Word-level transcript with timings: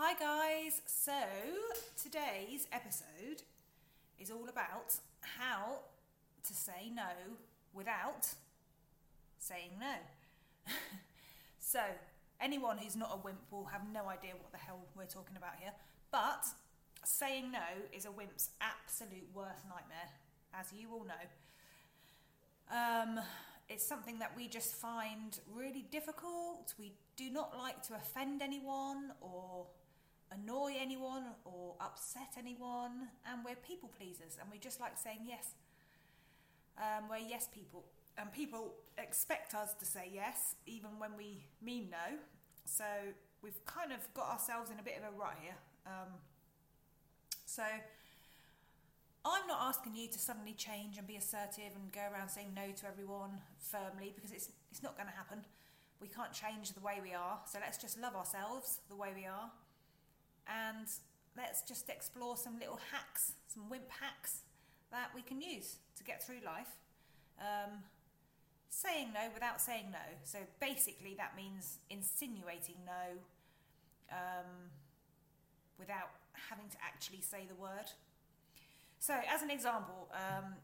Hi, 0.00 0.14
guys. 0.14 0.80
So, 0.86 1.12
today's 2.00 2.68
episode 2.70 3.42
is 4.20 4.30
all 4.30 4.48
about 4.48 4.94
how 5.22 5.80
to 6.46 6.54
say 6.54 6.92
no 6.94 7.34
without 7.74 8.28
saying 9.40 9.70
no. 9.80 10.72
so, 11.58 11.80
anyone 12.40 12.78
who's 12.78 12.94
not 12.94 13.10
a 13.12 13.26
wimp 13.26 13.40
will 13.50 13.64
have 13.64 13.92
no 13.92 14.08
idea 14.08 14.34
what 14.40 14.52
the 14.52 14.58
hell 14.58 14.78
we're 14.96 15.04
talking 15.06 15.36
about 15.36 15.54
here. 15.58 15.72
But 16.12 16.44
saying 17.04 17.50
no 17.50 17.58
is 17.92 18.04
a 18.04 18.12
wimp's 18.12 18.50
absolute 18.60 19.26
worst 19.34 19.64
nightmare, 19.64 20.10
as 20.54 20.66
you 20.72 20.92
all 20.92 21.06
know. 21.06 21.26
Um, 22.70 23.18
it's 23.68 23.84
something 23.84 24.20
that 24.20 24.30
we 24.36 24.46
just 24.46 24.76
find 24.76 25.40
really 25.52 25.86
difficult. 25.90 26.72
We 26.78 26.92
do 27.16 27.30
not 27.30 27.58
like 27.58 27.82
to 27.88 27.96
offend 27.96 28.42
anyone 28.42 29.10
or 29.20 29.66
annoy 30.32 30.74
anyone 30.80 31.24
or 31.44 31.74
upset 31.80 32.34
anyone, 32.38 33.08
and 33.30 33.44
we're 33.44 33.56
people 33.56 33.90
pleasers 33.96 34.36
and 34.40 34.50
we 34.50 34.58
just 34.58 34.80
like 34.80 34.98
saying 34.98 35.20
yes. 35.26 35.54
Um, 36.78 37.08
we're 37.10 37.18
yes 37.18 37.48
people, 37.52 37.84
and 38.16 38.30
people 38.32 38.74
expect 38.98 39.54
us 39.54 39.74
to 39.74 39.84
say 39.84 40.10
yes 40.12 40.54
even 40.66 40.90
when 40.98 41.10
we 41.16 41.44
mean 41.60 41.88
no. 41.90 42.18
So 42.64 42.84
we've 43.42 43.64
kind 43.64 43.92
of 43.92 43.98
got 44.14 44.30
ourselves 44.30 44.70
in 44.70 44.78
a 44.78 44.82
bit 44.82 44.94
of 44.98 45.14
a 45.14 45.16
rut 45.18 45.36
here. 45.42 45.56
Um, 45.86 46.08
so 47.46 47.64
I'm 49.24 49.46
not 49.46 49.58
asking 49.62 49.96
you 49.96 50.08
to 50.08 50.18
suddenly 50.18 50.54
change 50.54 50.98
and 50.98 51.06
be 51.06 51.16
assertive 51.16 51.74
and 51.74 51.90
go 51.92 52.00
around 52.12 52.28
saying 52.28 52.52
no 52.54 52.72
to 52.76 52.86
everyone 52.86 53.40
firmly 53.58 54.12
because 54.14 54.32
it's 54.32 54.50
it's 54.70 54.82
not 54.82 54.96
going 54.96 55.08
to 55.08 55.14
happen. 55.14 55.44
We 56.00 56.08
can't 56.08 56.32
change 56.32 56.72
the 56.72 56.80
way 56.80 57.00
we 57.02 57.14
are. 57.14 57.40
So 57.46 57.58
let's 57.60 57.78
just 57.78 58.00
love 58.00 58.14
ourselves 58.14 58.80
the 58.88 58.94
way 58.94 59.10
we 59.14 59.26
are, 59.26 59.50
and 60.48 60.88
let's 61.36 61.62
just 61.62 61.88
explore 61.88 62.36
some 62.36 62.58
little 62.58 62.80
hacks, 62.92 63.32
some 63.46 63.68
wimp 63.68 63.90
hacks 64.00 64.42
that 64.90 65.10
we 65.14 65.22
can 65.22 65.40
use 65.40 65.76
to 65.96 66.04
get 66.04 66.24
through 66.24 66.40
life. 66.44 66.76
Um, 67.38 67.84
saying 68.70 69.08
no 69.14 69.30
without 69.32 69.60
saying 69.60 69.86
no. 69.92 70.06
So 70.24 70.38
basically, 70.60 71.14
that 71.18 71.36
means 71.36 71.78
insinuating 71.90 72.76
no 72.86 73.18
um, 74.10 74.70
without 75.78 76.10
having 76.48 76.68
to 76.70 76.76
actually 76.82 77.20
say 77.20 77.46
the 77.48 77.54
word. 77.54 77.92
So, 78.98 79.14
as 79.32 79.42
an 79.42 79.50
example, 79.50 80.08
um, 80.12 80.54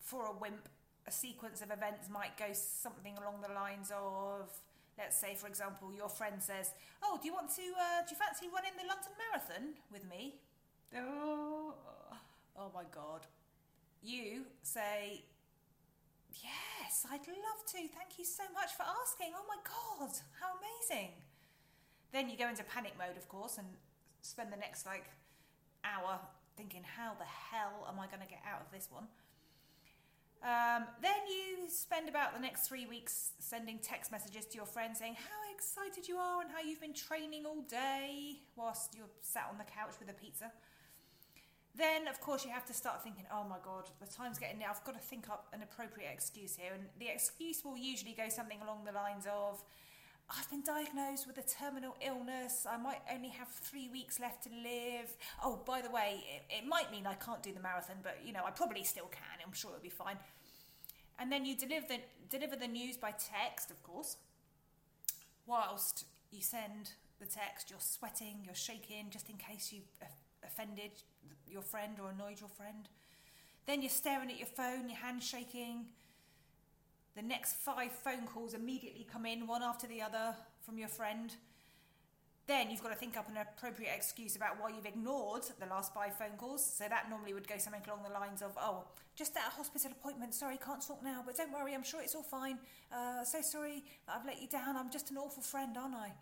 for 0.00 0.26
a 0.26 0.32
wimp, 0.32 0.68
a 1.06 1.12
sequence 1.12 1.62
of 1.62 1.70
events 1.70 2.08
might 2.10 2.36
go 2.36 2.46
something 2.52 3.16
along 3.16 3.42
the 3.46 3.54
lines 3.54 3.90
of, 3.90 4.50
let's 4.98 5.16
say, 5.16 5.34
for 5.34 5.46
example, 5.46 5.92
your 5.94 6.08
friend 6.08 6.42
says, 6.42 6.74
"Oh, 7.02 7.18
do 7.20 7.28
you 7.28 7.34
want 7.34 7.50
to? 7.56 7.62
Uh, 7.62 8.02
do 8.04 8.10
you 8.10 8.16
fancy 8.16 8.46
running 8.52 8.76
the 8.76 8.86
London 8.86 9.14
Marathon 9.16 9.74
with 9.90 10.04
me?" 10.08 10.40
Oh, 10.94 11.74
oh 12.56 12.70
my 12.74 12.84
God! 12.90 13.26
You 14.02 14.44
say, 14.62 15.22
"Yes, 16.42 17.06
I'd 17.10 17.26
love 17.28 17.64
to. 17.72 17.78
Thank 17.88 18.18
you 18.18 18.24
so 18.24 18.44
much 18.52 18.74
for 18.76 18.82
asking. 18.82 19.32
Oh 19.34 19.46
my 19.48 19.60
God, 19.62 20.12
how 20.40 20.58
amazing!" 20.58 21.12
Then 22.12 22.28
you 22.28 22.36
go 22.36 22.48
into 22.48 22.64
panic 22.64 22.92
mode, 22.98 23.16
of 23.16 23.28
course, 23.28 23.58
and 23.58 23.66
spend 24.22 24.52
the 24.52 24.56
next 24.56 24.86
like 24.86 25.04
hour 25.84 26.18
thinking, 26.56 26.82
how 26.82 27.14
the 27.14 27.24
hell 27.24 27.86
am 27.88 28.00
I 28.00 28.06
going 28.06 28.20
to 28.20 28.28
get 28.28 28.42
out 28.42 28.60
of 28.60 28.70
this 28.72 28.88
one? 28.90 29.06
Um, 30.42 30.86
then 31.02 31.26
you 31.26 31.68
spend 31.68 32.08
about 32.08 32.32
the 32.32 32.40
next 32.40 32.68
three 32.68 32.86
weeks 32.86 33.32
sending 33.40 33.78
text 33.80 34.12
messages 34.12 34.46
to 34.46 34.56
your 34.56 34.66
friends 34.66 35.00
saying 35.00 35.14
how 35.14 35.54
excited 35.54 36.06
you 36.06 36.16
are 36.16 36.42
and 36.42 36.50
how 36.50 36.60
you've 36.60 36.80
been 36.80 36.94
training 36.94 37.44
all 37.44 37.62
day 37.62 38.38
whilst 38.54 38.94
you're 38.94 39.10
sat 39.20 39.48
on 39.50 39.58
the 39.58 39.64
couch 39.64 39.94
with 39.98 40.08
a 40.08 40.12
pizza. 40.12 40.52
Then, 41.76 42.08
of 42.08 42.20
course, 42.20 42.44
you 42.44 42.50
have 42.50 42.66
to 42.66 42.74
start 42.74 43.02
thinking, 43.02 43.24
oh 43.32 43.44
my 43.44 43.58
God, 43.64 43.90
the 44.00 44.06
time's 44.06 44.38
getting 44.38 44.58
near. 44.58 44.68
I've 44.68 44.82
got 44.84 44.94
to 44.94 45.00
think 45.00 45.28
up 45.28 45.46
an 45.52 45.62
appropriate 45.62 46.10
excuse 46.12 46.56
here. 46.56 46.72
And 46.74 46.84
the 46.98 47.06
excuse 47.08 47.64
will 47.64 47.76
usually 47.76 48.14
go 48.14 48.28
something 48.28 48.58
along 48.62 48.84
the 48.84 48.92
lines 48.92 49.26
of, 49.26 49.62
I've 50.30 50.50
been 50.50 50.62
diagnosed 50.62 51.26
with 51.26 51.38
a 51.38 51.42
terminal 51.42 51.96
illness. 52.06 52.66
I 52.68 52.76
might 52.76 53.00
only 53.12 53.30
have 53.30 53.48
three 53.48 53.88
weeks 53.88 54.20
left 54.20 54.44
to 54.44 54.50
live. 54.50 55.16
Oh, 55.42 55.60
by 55.64 55.80
the 55.80 55.90
way, 55.90 56.22
it, 56.28 56.62
it, 56.62 56.66
might 56.66 56.90
mean 56.90 57.06
I 57.06 57.14
can't 57.14 57.42
do 57.42 57.52
the 57.52 57.60
marathon, 57.60 57.96
but 58.02 58.18
you 58.22 58.34
know, 58.34 58.44
I 58.46 58.50
probably 58.50 58.84
still 58.84 59.06
can. 59.06 59.40
I'm 59.44 59.54
sure 59.54 59.70
it'll 59.70 59.82
be 59.82 59.88
fine. 59.88 60.16
And 61.18 61.32
then 61.32 61.46
you 61.46 61.56
deliver 61.56 61.86
the, 61.88 62.00
deliver 62.28 62.56
the 62.56 62.68
news 62.68 62.98
by 62.98 63.12
text, 63.12 63.70
of 63.70 63.82
course. 63.82 64.18
Whilst 65.46 66.04
you 66.30 66.42
send 66.42 66.92
the 67.20 67.26
text, 67.26 67.70
you're 67.70 67.80
sweating, 67.80 68.42
you're 68.44 68.54
shaking, 68.54 69.06
just 69.10 69.30
in 69.30 69.36
case 69.36 69.72
you've 69.72 69.88
offended 70.44 70.90
your 71.48 71.62
friend 71.62 71.96
or 72.02 72.10
annoyed 72.10 72.38
your 72.38 72.50
friend. 72.50 72.90
Then 73.66 73.80
you're 73.80 73.90
staring 73.90 74.30
at 74.30 74.38
your 74.38 74.46
phone, 74.46 74.90
your 74.90 74.98
hands 74.98 75.26
shaking 75.26 75.86
the 77.16 77.22
next 77.22 77.56
five 77.56 77.92
phone 77.92 78.26
calls 78.26 78.54
immediately 78.54 79.06
come 79.10 79.26
in, 79.26 79.46
one 79.46 79.62
after 79.62 79.86
the 79.86 80.00
other, 80.02 80.34
from 80.60 80.78
your 80.78 80.88
friend. 80.88 81.34
Then 82.46 82.70
you've 82.70 82.82
got 82.82 82.90
to 82.90 82.94
think 82.94 83.16
up 83.16 83.28
an 83.28 83.36
appropriate 83.36 83.90
excuse 83.94 84.34
about 84.34 84.60
why 84.60 84.70
you've 84.70 84.86
ignored 84.86 85.42
the 85.60 85.66
last 85.66 85.92
five 85.92 86.16
phone 86.16 86.36
calls. 86.38 86.64
So 86.64 86.84
that 86.88 87.10
normally 87.10 87.34
would 87.34 87.46
go 87.46 87.58
something 87.58 87.82
along 87.86 88.04
the 88.04 88.14
lines 88.14 88.40
of, 88.40 88.56
oh, 88.58 88.84
just 89.16 89.36
at 89.36 89.42
a 89.48 89.50
hospital 89.50 89.90
appointment, 89.90 90.32
sorry, 90.32 90.58
can't 90.64 90.80
talk 90.80 91.02
now, 91.02 91.22
but 91.26 91.36
don't 91.36 91.52
worry, 91.52 91.74
I'm 91.74 91.82
sure 91.82 92.00
it's 92.00 92.14
all 92.14 92.22
fine. 92.22 92.58
Uh, 92.90 93.24
so 93.24 93.42
sorry 93.42 93.84
that 94.06 94.16
I've 94.16 94.26
let 94.26 94.40
you 94.40 94.48
down, 94.48 94.76
I'm 94.76 94.90
just 94.90 95.10
an 95.10 95.18
awful 95.18 95.42
friend, 95.42 95.76
aren't 95.76 95.94
I? 95.94 96.12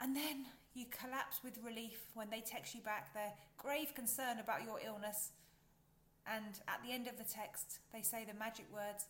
And 0.00 0.16
then 0.16 0.46
you 0.74 0.86
collapse 0.90 1.40
with 1.44 1.58
relief 1.64 1.98
when 2.14 2.28
they 2.28 2.40
text 2.40 2.74
you 2.74 2.80
back 2.80 3.14
their 3.14 3.32
grave 3.56 3.94
concern 3.94 4.38
about 4.38 4.64
your 4.64 4.80
illness. 4.84 5.30
And 6.26 6.60
at 6.68 6.80
the 6.84 6.92
end 6.92 7.06
of 7.06 7.16
the 7.18 7.24
text, 7.24 7.78
they 7.92 8.02
say 8.02 8.24
the 8.24 8.38
magic 8.38 8.66
words, 8.72 9.06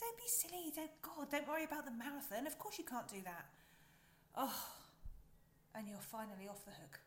don't 0.00 0.16
be 0.16 0.26
silly. 0.26 0.72
Don't, 0.74 0.90
God, 1.02 1.30
don't 1.30 1.48
worry 1.48 1.64
about 1.64 1.84
the 1.84 1.90
marathon. 1.90 2.46
Of 2.46 2.58
course 2.58 2.78
you 2.78 2.84
can't 2.84 3.08
do 3.08 3.20
that. 3.24 3.46
Oh, 4.36 4.66
and 5.74 5.88
you're 5.88 5.98
finally 5.98 6.48
off 6.48 6.64
the 6.64 6.70
hook. 6.70 7.00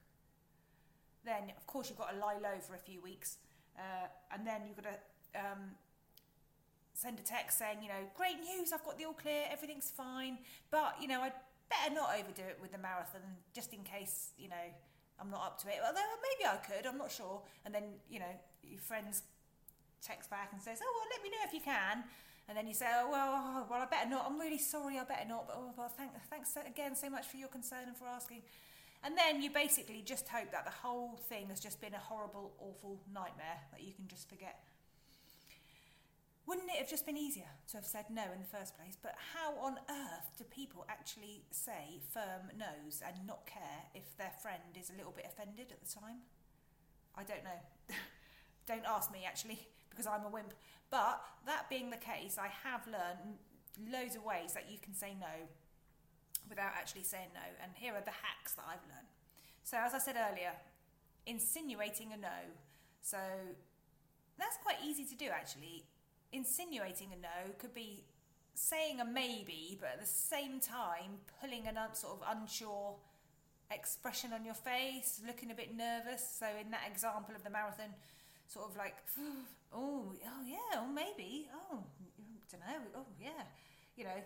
Then, 1.24 1.52
of 1.56 1.66
course, 1.68 1.90
you've 1.90 1.98
got 1.98 2.12
to 2.12 2.18
lie 2.20 2.38
low 2.42 2.60
for 2.60 2.76
a 2.76 2.80
few 2.80 3.02
weeks. 3.02 3.38
Uh, 3.78 4.08
and 4.34 4.46
then 4.46 4.62
you've 4.68 4.76
got 4.76 4.92
to 4.92 5.40
um, 5.40 5.76
send 6.94 7.20
a 7.20 7.24
text 7.24 7.58
saying, 7.58 7.78
you 7.82 7.88
know, 7.88 8.04
great 8.16 8.40
news, 8.42 8.74
I've 8.74 8.84
got 8.84 8.98
the 8.98 9.06
all 9.06 9.14
clear, 9.14 9.44
everything's 9.50 9.90
fine. 9.90 10.40
But, 10.70 10.96
you 11.00 11.08
know, 11.08 11.22
I'd 11.22 11.38
better 11.70 11.94
not 11.94 12.12
overdo 12.20 12.44
it 12.44 12.60
with 12.62 12.72
the 12.72 12.78
marathon 12.78 13.22
just 13.54 13.74
in 13.74 13.84
case, 13.84 14.32
you 14.38 14.50
know, 14.50 14.68
I'm 15.20 15.30
not 15.30 15.42
up 15.42 15.62
to 15.62 15.70
it. 15.70 15.80
Although 15.86 16.02
maybe 16.20 16.50
I 16.50 16.58
could, 16.58 16.86
I'm 16.86 16.98
not 16.98 17.12
sure. 17.12 17.42
And 17.66 17.74
then, 17.74 17.84
you 18.10 18.20
know, 18.20 18.34
your 18.64 18.82
friends 18.82 19.24
text 20.02 20.30
back 20.30 20.50
and 20.52 20.62
says, 20.62 20.80
oh, 20.84 20.92
well, 20.98 21.08
let 21.14 21.24
me 21.24 21.30
know 21.30 21.44
if 21.46 21.54
you 21.54 21.62
can 21.62 22.04
and 22.52 22.58
then 22.58 22.68
you 22.68 22.74
say, 22.74 22.88
oh, 22.92 23.08
well, 23.10 23.32
oh, 23.32 23.66
well, 23.72 23.80
I 23.80 23.86
better 23.86 24.10
not. 24.10 24.26
I'm 24.28 24.38
really 24.38 24.58
sorry, 24.58 25.00
I 25.00 25.06
better 25.06 25.24
not. 25.26 25.48
But 25.48 25.56
oh, 25.58 25.72
well, 25.78 25.88
thank, 25.88 26.12
thanks 26.30 26.52
again 26.68 26.98
so 26.98 27.10
much 27.10 27.26
for 27.26 27.38
your 27.38 27.48
concern 27.48 27.88
and 27.88 27.96
for 27.96 28.04
asking. 28.04 28.42
And 29.06 29.18
then 29.18 29.42
you 29.42 29.50
basically 29.50 30.04
just 30.04 30.28
hope 30.28 30.52
that 30.52 30.66
the 30.66 30.72
whole 30.84 31.16
thing 31.30 31.48
has 31.48 31.62
just 31.62 31.80
been 31.80 31.94
a 31.94 31.98
horrible, 31.98 32.52
awful 32.60 33.00
nightmare 33.08 33.64
that 33.72 33.82
you 33.82 33.94
can 33.94 34.06
just 34.10 34.28
forget. 34.28 34.60
Wouldn't 36.46 36.68
it 36.68 36.76
have 36.76 36.90
just 36.90 37.06
been 37.06 37.16
easier 37.16 37.48
to 37.70 37.78
have 37.78 37.86
said 37.86 38.08
no 38.12 38.24
in 38.34 38.42
the 38.42 38.58
first 38.58 38.76
place? 38.76 38.98
But 39.02 39.16
how 39.34 39.56
on 39.66 39.78
earth 39.90 40.36
do 40.38 40.44
people 40.44 40.86
actually 40.90 41.46
say 41.52 42.02
firm 42.14 42.52
no's 42.60 43.02
and 43.08 43.16
not 43.26 43.46
care 43.46 43.88
if 43.96 44.18
their 44.18 44.34
friend 44.42 44.76
is 44.78 44.90
a 44.90 44.98
little 44.98 45.14
bit 45.16 45.26
offended 45.26 45.72
at 45.72 45.80
the 45.80 45.88
time? 45.88 46.28
I 47.16 47.24
don't 47.24 47.46
know. 47.46 47.96
don't 48.68 48.84
ask 48.86 49.10
me 49.10 49.24
actually 49.26 49.70
because 49.92 50.08
I'm 50.08 50.26
a 50.26 50.30
wimp. 50.30 50.54
But 50.90 51.22
that 51.46 51.70
being 51.70 51.92
the 51.92 51.98
case, 51.98 52.38
I 52.40 52.50
have 52.68 52.88
learned 52.88 53.38
loads 53.92 54.16
of 54.16 54.24
ways 54.26 54.54
that 54.54 54.66
you 54.70 54.78
can 54.82 54.94
say 54.94 55.16
no 55.20 55.48
without 56.50 56.72
actually 56.76 57.04
saying 57.04 57.30
no. 57.34 57.48
And 57.62 57.72
here 57.76 57.94
are 57.94 58.02
the 58.02 58.12
hacks 58.12 58.54
that 58.54 58.66
I've 58.68 58.84
learned. 58.90 59.08
So, 59.64 59.78
as 59.78 59.94
I 59.94 60.00
said 60.00 60.16
earlier, 60.18 60.52
insinuating 61.26 62.12
a 62.14 62.18
no. 62.18 62.40
So, 63.02 63.18
that's 64.38 64.58
quite 64.64 64.78
easy 64.84 65.06
to 65.06 65.16
do 65.16 65.28
actually. 65.28 65.86
Insinuating 66.34 67.10
a 67.14 67.22
no 67.22 67.54
could 67.60 67.74
be 67.74 68.04
saying 68.54 69.00
a 69.00 69.06
maybe, 69.06 69.78
but 69.80 69.92
at 69.94 70.00
the 70.00 70.06
same 70.06 70.60
time, 70.60 71.20
pulling 71.40 71.68
an 71.68 71.78
sort 71.94 72.20
of 72.20 72.38
unsure 72.38 72.96
expression 73.70 74.34
on 74.34 74.44
your 74.44 74.54
face, 74.54 75.22
looking 75.26 75.52
a 75.52 75.56
bit 75.56 75.76
nervous. 75.76 76.24
So, 76.40 76.46
in 76.60 76.72
that 76.72 76.84
example 76.90 77.36
of 77.36 77.44
the 77.44 77.50
marathon, 77.50 77.94
sort 78.52 78.70
of 78.70 78.76
like, 78.76 78.96
oh, 79.74 80.12
oh 80.12 80.42
yeah, 80.46 80.76
oh 80.76 80.88
maybe, 80.88 81.48
oh, 81.72 81.80
don't 82.52 82.62
know, 82.62 82.82
oh 82.98 83.06
yeah, 83.20 83.48
you 83.96 84.04
know, 84.04 84.20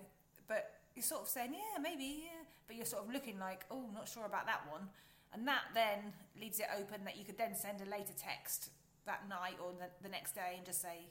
but 0.48 0.72
you're 0.96 1.04
sort 1.04 1.22
of 1.22 1.28
saying, 1.28 1.54
yeah, 1.54 1.82
maybe, 1.82 2.24
yeah, 2.26 2.42
but 2.68 2.76
you're 2.76 2.86
sort 2.86 3.06
of 3.06 3.14
looking 3.14 3.38
like, 3.38 3.66
oh, 3.70 3.86
not 3.94 4.08
sure 4.08 4.26
about 4.26 4.46
that 4.48 4.62
one. 4.70 4.88
And 5.34 5.48
that 5.48 5.68
then 5.74 6.14
leaves 6.40 6.60
it 6.60 6.68
open 6.80 7.04
that 7.04 7.18
you 7.18 7.26
could 7.26 7.38
then 7.38 7.56
send 7.56 7.82
a 7.82 7.90
later 7.90 8.14
text 8.18 8.70
that 9.06 9.28
night 9.28 9.58
or 9.62 9.74
the, 9.74 9.92
the 10.02 10.10
next 10.10 10.34
day 10.34 10.56
and 10.56 10.66
just 10.66 10.82
say, 10.82 11.10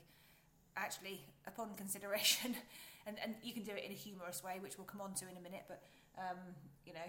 actually, 0.77 1.21
upon 1.47 1.75
consideration, 1.77 2.57
and, 3.07 3.17
and 3.23 3.35
you 3.43 3.53
can 3.53 3.63
do 3.63 3.73
it 3.73 3.85
in 3.85 3.93
a 3.93 3.95
humorous 3.95 4.43
way, 4.43 4.59
which 4.61 4.79
we'll 4.79 4.87
come 4.87 5.03
on 5.03 5.13
to 5.15 5.29
in 5.29 5.37
a 5.37 5.41
minute, 5.41 5.65
but, 5.69 5.83
um, 6.19 6.39
you 6.87 6.95
know, 6.95 7.09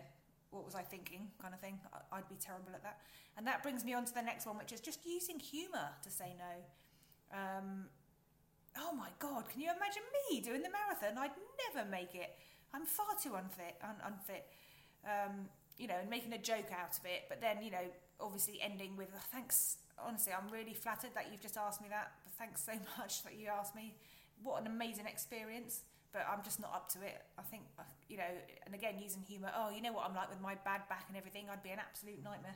what 0.52 0.66
was 0.66 0.76
I 0.76 0.82
thinking, 0.82 1.28
kind 1.42 1.54
of 1.54 1.60
thing. 1.60 1.80
I'd 2.12 2.28
be 2.30 2.36
terrible 2.36 2.72
at 2.74 2.84
that. 2.84 3.00
And 3.38 3.46
that 3.48 3.64
brings 3.64 3.84
me 3.84 3.94
on 3.94 4.06
to 4.06 4.14
the 4.14 4.22
next 4.22 4.46
one, 4.46 4.58
which 4.58 4.72
is 4.72 4.80
just 4.80 5.06
using 5.06 5.40
humour 5.40 5.90
to 6.04 6.10
say 6.10 6.36
no. 6.38 7.38
Um, 7.38 7.86
oh 8.78 8.94
my 8.94 9.10
God, 9.20 9.50
can 9.50 9.62
you 9.62 9.70
imagine 9.70 10.04
me 10.30 10.42
doing 10.42 10.62
the 10.62 10.70
marathon? 10.70 11.18
I'd 11.18 11.36
never 11.74 11.90
make 11.90 12.16
it. 12.16 12.36
I'm 12.74 12.86
far 12.86 13.16
too 13.22 13.36
unfit. 13.36 13.76
Un- 13.84 14.14
unfit. 14.14 14.46
Um, 15.06 15.50
you 15.78 15.88
know, 15.88 15.96
and 16.00 16.10
making 16.10 16.34
a 16.34 16.38
joke 16.38 16.72
out 16.72 16.98
of 16.98 17.06
it, 17.06 17.28
but 17.28 17.42
then, 17.42 17.62
you 17.62 17.70
know, 17.70 17.86
obviously 18.22 18.60
ending 18.62 18.96
with, 18.96 19.10
oh, 19.14 19.20
thanks, 19.32 19.78
honestly, 20.00 20.32
I'm 20.32 20.50
really 20.50 20.74
flattered 20.74 21.12
that 21.16 21.28
you've 21.32 21.42
just 21.42 21.58
asked 21.58 21.82
me 21.82 21.88
that. 21.90 22.12
Thanks 22.38 22.64
so 22.64 22.72
much 22.98 23.24
that 23.24 23.38
you 23.38 23.50
asked 23.50 23.76
me. 23.76 23.96
What 24.42 24.62
an 24.62 24.68
amazing 24.68 25.06
experience 25.06 25.82
but 26.16 26.26
I'm 26.32 26.42
just 26.44 26.62
not 26.62 26.72
up 26.74 26.88
to 26.96 27.00
it. 27.02 27.22
I 27.38 27.42
think, 27.42 27.64
uh, 27.78 27.84
you 28.08 28.16
know, 28.16 28.32
and 28.66 28.74
again, 28.74 28.96
using 29.04 29.22
humour, 29.28 29.52
oh, 29.54 29.70
you 29.70 29.82
know 29.82 29.92
what 29.92 30.08
I'm 30.08 30.16
like 30.16 30.30
with 30.30 30.40
my 30.40 30.56
bad 30.64 30.88
back 30.88 31.04
and 31.10 31.18
everything, 31.18 31.48
I'd 31.52 31.62
be 31.62 31.72
an 31.72 31.80
absolute 31.80 32.24
nightmare. 32.24 32.56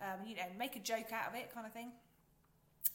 Um, 0.00 0.26
you 0.26 0.36
know, 0.36 0.48
make 0.58 0.74
a 0.74 0.80
joke 0.80 1.12
out 1.12 1.28
of 1.28 1.34
it, 1.34 1.52
kind 1.52 1.66
of 1.66 1.74
thing. 1.74 1.92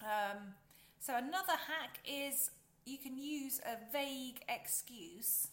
Um, 0.01 0.57
so, 0.99 1.15
another 1.15 1.53
hack 1.53 1.99
is 2.05 2.49
you 2.85 2.97
can 2.97 3.15
use 3.17 3.61
a 3.63 3.77
vague 3.93 4.41
excuse 4.49 5.49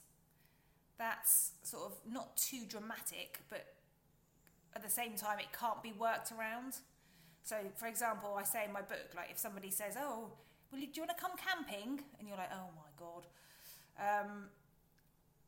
that's 0.99 1.53
sort 1.63 1.85
of 1.85 1.99
not 2.11 2.35
too 2.39 2.63
dramatic, 2.67 3.41
but 3.51 3.67
at 4.75 4.83
the 4.83 4.91
same 4.91 5.17
time, 5.17 5.39
it 5.39 5.53
can't 5.59 5.83
be 5.83 5.93
worked 5.93 6.33
around. 6.33 6.79
So, 7.45 7.57
for 7.77 7.87
example, 7.87 8.37
I 8.39 8.45
say 8.45 8.65
in 8.65 8.73
my 8.73 8.83
book, 8.83 9.13
like 9.15 9.31
if 9.31 9.39
somebody 9.39 9.71
says, 9.71 9.97
"Oh, 9.99 10.33
well, 10.73 10.81
do 10.81 10.87
you 10.93 11.03
want 11.03 11.17
to 11.17 11.23
come 11.23 11.33
camping?" 11.37 12.01
and 12.19 12.27
you're 12.27 12.37
like, 12.37 12.53
"Oh 12.53 12.69
my 12.77 12.91
god," 12.99 13.27
Um, 13.99 14.49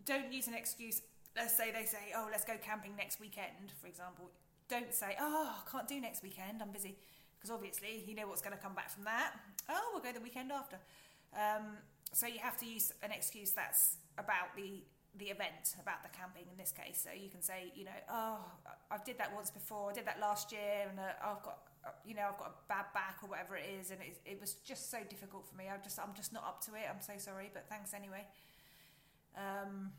don't 0.05 0.33
use 0.33 0.49
an 0.49 0.55
excuse. 0.55 1.03
Let's 1.37 1.57
say 1.57 1.71
they 1.71 1.85
say, 1.85 2.13
"Oh, 2.17 2.29
let's 2.31 2.45
go 2.45 2.57
camping 2.59 2.97
next 2.97 3.21
weekend," 3.21 3.73
for 3.81 3.87
example. 3.87 4.31
Don't 4.69 4.93
say, 4.93 5.17
"Oh, 5.21 5.55
I 5.57 5.71
can't 5.71 5.87
do 5.89 6.01
next 6.01 6.23
weekend. 6.23 6.63
I'm 6.63 6.73
busy," 6.73 6.97
because 7.37 7.51
obviously 7.51 8.05
you 8.07 8.15
know 8.15 8.27
what's 8.27 8.43
going 8.43 8.57
to 8.57 8.63
come 8.63 8.75
back 8.75 8.91
from 8.91 9.05
that. 9.05 9.33
Oh, 9.69 9.91
we'll 9.93 10.03
go 10.03 10.13
the 10.13 10.21
weekend 10.21 10.51
after. 10.53 10.79
Um, 11.35 11.79
so 12.13 12.27
you 12.27 12.41
have 12.41 12.57
to 12.59 12.67
use 12.67 12.93
an 13.03 13.13
excuse 13.13 13.53
that's 13.53 13.97
about 14.19 14.57
the 14.57 14.83
the 15.17 15.27
event, 15.27 15.75
about 15.83 16.03
the 16.05 16.09
camping 16.11 16.47
in 16.51 16.57
this 16.57 16.73
case. 16.73 17.01
So 17.03 17.11
you 17.11 17.31
can 17.31 17.43
say, 17.43 17.73
you 17.75 17.85
know, 17.85 18.01
"Oh, 18.09 18.39
I've 18.91 19.05
did 19.05 19.19
that 19.19 19.35
once 19.35 19.51
before. 19.51 19.91
I 19.91 19.93
did 19.95 20.07
that 20.07 20.21
last 20.21 20.53
year, 20.53 20.89
and 20.89 20.99
uh, 20.99 21.13
I've 21.23 21.43
got." 21.43 21.70
You 22.05 22.15
know, 22.15 22.29
I've 22.29 22.39
got 22.39 22.49
a 22.49 22.69
bad 22.69 22.87
back 22.93 23.19
or 23.23 23.29
whatever 23.29 23.57
it 23.57 23.65
is, 23.81 23.91
and 23.91 24.01
it, 24.01 24.21
it 24.27 24.41
was 24.41 24.55
just 24.65 24.91
so 24.91 24.99
difficult 25.09 25.49
for 25.49 25.57
me. 25.57 25.65
I 25.73 25.83
just, 25.83 25.99
I'm 25.99 26.15
just 26.15 26.33
not 26.33 26.45
up 26.45 26.61
to 26.67 26.75
it. 26.75 26.85
I'm 26.89 27.01
so 27.01 27.15
sorry, 27.17 27.51
but 27.53 27.67
thanks 27.69 27.95
anyway. 27.95 28.27
Um, 29.37 29.93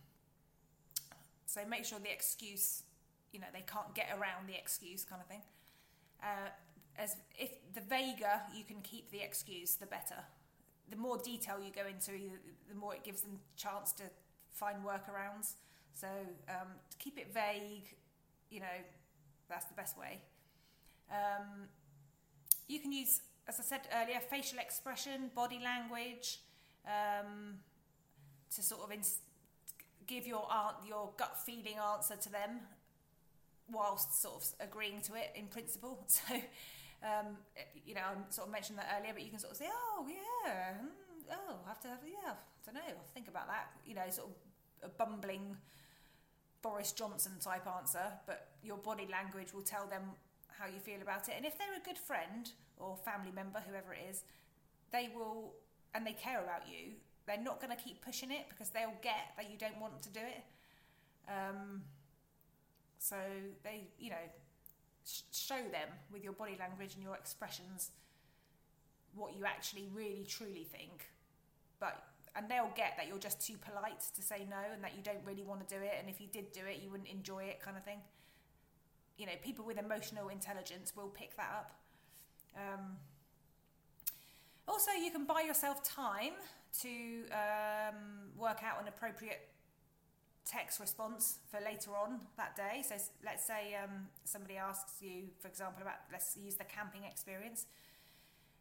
so 1.45 1.61
make 1.67 1.85
sure 1.85 1.99
the 1.99 2.11
excuse, 2.11 2.83
you 3.31 3.39
know, 3.39 3.47
they 3.53 3.65
can't 3.65 3.93
get 3.95 4.09
around 4.11 4.47
the 4.47 4.55
excuse 4.57 5.03
kind 5.03 5.21
of 5.21 5.27
thing. 5.27 5.41
Uh, 6.21 6.49
as 6.97 7.15
if 7.37 7.49
the 7.73 7.81
vaguer 7.81 8.41
you 8.55 8.63
can 8.63 8.81
keep 8.81 9.11
the 9.11 9.19
excuse, 9.21 9.75
the 9.75 9.85
better. 9.85 10.23
The 10.89 10.97
more 10.97 11.17
detail 11.17 11.55
you 11.59 11.71
go 11.71 11.87
into, 11.87 12.11
the 12.69 12.75
more 12.75 12.93
it 12.93 13.03
gives 13.03 13.21
them 13.21 13.39
chance 13.55 13.91
to 13.93 14.03
find 14.51 14.77
workarounds. 14.83 15.53
So 15.93 16.07
um, 16.49 16.67
to 16.89 16.97
keep 16.97 17.17
it 17.17 17.33
vague, 17.33 17.95
you 18.49 18.59
know, 18.59 18.77
that's 19.49 19.65
the 19.65 19.73
best 19.73 19.97
way. 19.97 20.21
Um, 21.11 21.67
you 22.67 22.79
can 22.79 22.91
use, 22.91 23.21
as 23.47 23.59
I 23.59 23.63
said 23.63 23.81
earlier, 24.01 24.19
facial 24.19 24.59
expression, 24.59 25.31
body 25.35 25.59
language. 25.63 26.39
Um, 26.85 27.59
to 28.55 28.61
sort 28.61 28.81
of 28.81 28.91
ins- 28.91 29.21
give 30.07 30.27
your 30.27 30.45
your 30.87 31.11
gut 31.17 31.37
feeling 31.45 31.77
answer 31.93 32.15
to 32.15 32.31
them 32.31 32.59
whilst 33.71 34.21
sort 34.21 34.35
of 34.35 34.67
agreeing 34.67 35.01
to 35.01 35.15
it 35.15 35.31
in 35.35 35.47
principle. 35.47 36.05
So, 36.07 36.35
um, 37.03 37.37
you 37.83 37.95
know, 37.95 38.01
I 38.01 38.13
sort 38.31 38.47
of 38.47 38.51
mentioned 38.51 38.77
that 38.77 38.95
earlier, 38.99 39.11
but 39.13 39.23
you 39.23 39.31
can 39.31 39.39
sort 39.39 39.53
of 39.53 39.57
say, 39.57 39.65
oh, 39.67 40.05
yeah, 40.07 40.73
mm, 40.73 41.33
oh, 41.33 41.55
I 41.65 41.69
have 41.69 41.79
to 41.81 41.87
have, 41.87 41.97
yeah, 42.05 42.33
I 42.33 42.61
don't 42.63 42.75
know, 42.75 42.81
I'll 42.89 43.13
think 43.15 43.27
about 43.27 43.47
that. 43.47 43.71
You 43.87 43.95
know, 43.95 44.03
sort 44.09 44.27
of 44.29 44.35
a 44.83 44.89
bumbling 44.89 45.57
Boris 46.61 46.91
Johnson 46.91 47.31
type 47.41 47.65
answer, 47.65 48.11
but 48.27 48.49
your 48.61 48.77
body 48.77 49.07
language 49.11 49.51
will 49.51 49.63
tell 49.63 49.87
them 49.87 50.03
how 50.57 50.67
you 50.67 50.79
feel 50.79 51.01
about 51.01 51.27
it. 51.29 51.35
And 51.37 51.45
if 51.45 51.57
they're 51.57 51.75
a 51.75 51.85
good 51.85 51.97
friend 51.97 52.51
or 52.77 52.97
family 52.97 53.31
member, 53.33 53.61
whoever 53.67 53.93
it 53.93 53.99
is, 54.09 54.23
they 54.91 55.09
will, 55.15 55.53
and 55.93 56.05
they 56.05 56.13
care 56.13 56.41
about 56.41 56.67
you, 56.67 56.93
they're 57.27 57.41
not 57.41 57.61
going 57.61 57.75
to 57.75 57.81
keep 57.81 58.03
pushing 58.03 58.31
it 58.31 58.45
because 58.49 58.69
they'll 58.69 58.97
get 59.01 59.33
that 59.37 59.49
you 59.51 59.57
don't 59.57 59.79
want 59.79 60.01
to 60.01 60.09
do 60.09 60.19
it. 60.19 60.43
Um, 61.27 61.81
so 62.97 63.15
they, 63.63 63.87
you 63.99 64.09
know, 64.09 64.25
sh- 65.05 65.21
show 65.31 65.57
them 65.71 65.89
with 66.11 66.23
your 66.23 66.33
body 66.33 66.57
language 66.59 66.95
and 66.95 67.03
your 67.03 67.15
expressions 67.15 67.91
what 69.13 69.35
you 69.35 69.45
actually 69.45 69.89
really 69.93 70.25
truly 70.27 70.67
think. 70.71 71.09
But 71.79 72.03
and 72.35 72.49
they'll 72.49 72.71
get 72.75 72.93
that 72.97 73.07
you're 73.07 73.17
just 73.17 73.45
too 73.45 73.55
polite 73.57 74.01
to 74.15 74.21
say 74.21 74.47
no 74.49 74.61
and 74.73 74.83
that 74.83 74.93
you 74.95 75.03
don't 75.03 75.23
really 75.25 75.43
want 75.43 75.67
to 75.67 75.75
do 75.75 75.81
it 75.81 75.93
and 75.99 76.09
if 76.09 76.21
you 76.21 76.27
did 76.27 76.51
do 76.51 76.61
it 76.61 76.79
you 76.81 76.89
wouldn't 76.89 77.09
enjoy 77.09 77.43
it 77.43 77.59
kind 77.61 77.75
of 77.75 77.83
thing 77.83 77.99
you 79.21 79.27
know 79.27 79.37
people 79.43 79.63
with 79.65 79.77
emotional 79.77 80.27
intelligence 80.29 80.93
will 80.97 81.09
pick 81.09 81.37
that 81.37 81.51
up 81.59 81.71
um, 82.57 82.97
also 84.67 84.91
you 84.91 85.11
can 85.11 85.25
buy 85.25 85.41
yourself 85.41 85.83
time 85.83 86.33
to 86.81 86.89
um, 87.31 88.31
work 88.37 88.59
out 88.63 88.81
an 88.81 88.87
appropriate 88.87 89.49
text 90.45 90.79
response 90.79 91.39
for 91.49 91.59
later 91.61 91.91
on 91.91 92.19
that 92.37 92.55
day. 92.55 92.83
So 92.87 92.95
let's 93.23 93.45
say 93.45 93.75
um, 93.81 94.07
somebody 94.23 94.57
asks 94.57 94.93
you, 95.01 95.29
for 95.39 95.47
example, 95.47 95.81
about 95.81 95.95
let's 96.11 96.37
use 96.37 96.55
the 96.55 96.63
camping 96.63 97.03
experience. 97.03 97.65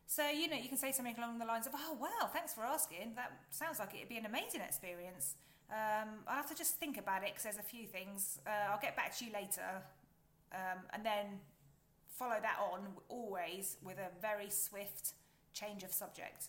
So 0.07 0.29
you 0.29 0.49
know 0.49 0.57
you 0.57 0.69
can 0.69 0.79
say 0.79 0.93
something 0.93 1.17
along 1.17 1.39
the 1.39 1.45
lines 1.45 1.67
of, 1.67 1.73
"Oh 1.77 1.97
wow, 2.01 2.29
thanks 2.33 2.53
for 2.53 2.63
asking. 2.63 3.13
That 3.17 3.33
sounds 3.51 3.79
like 3.79 3.95
it'd 3.95 4.09
be 4.09 4.19
an 4.19 4.27
amazing 4.27 4.61
experience. 4.61 5.37
Um, 5.71 6.27
I'll 6.27 6.37
have 6.37 6.49
to 6.49 6.57
just 6.57 6.77
think 6.77 6.99
about 6.99 7.23
it 7.23 7.31
because 7.31 7.45
there's 7.45 7.59
a 7.59 7.63
few 7.63 7.87
things. 7.87 8.41
Uh, 8.45 8.73
I'll 8.73 8.81
get 8.81 8.97
back 8.97 9.17
to 9.19 9.25
you 9.25 9.33
later, 9.33 9.83
um, 10.53 10.81
and 10.93 11.05
then 11.05 11.41
follow 12.09 12.37
that 12.41 12.59
on 12.73 12.81
always 13.09 13.77
with 13.83 13.99
a 13.99 14.11
very 14.21 14.51
swift 14.51 15.13
change 15.53 15.83
of 15.83 15.93
subject. 15.93 16.49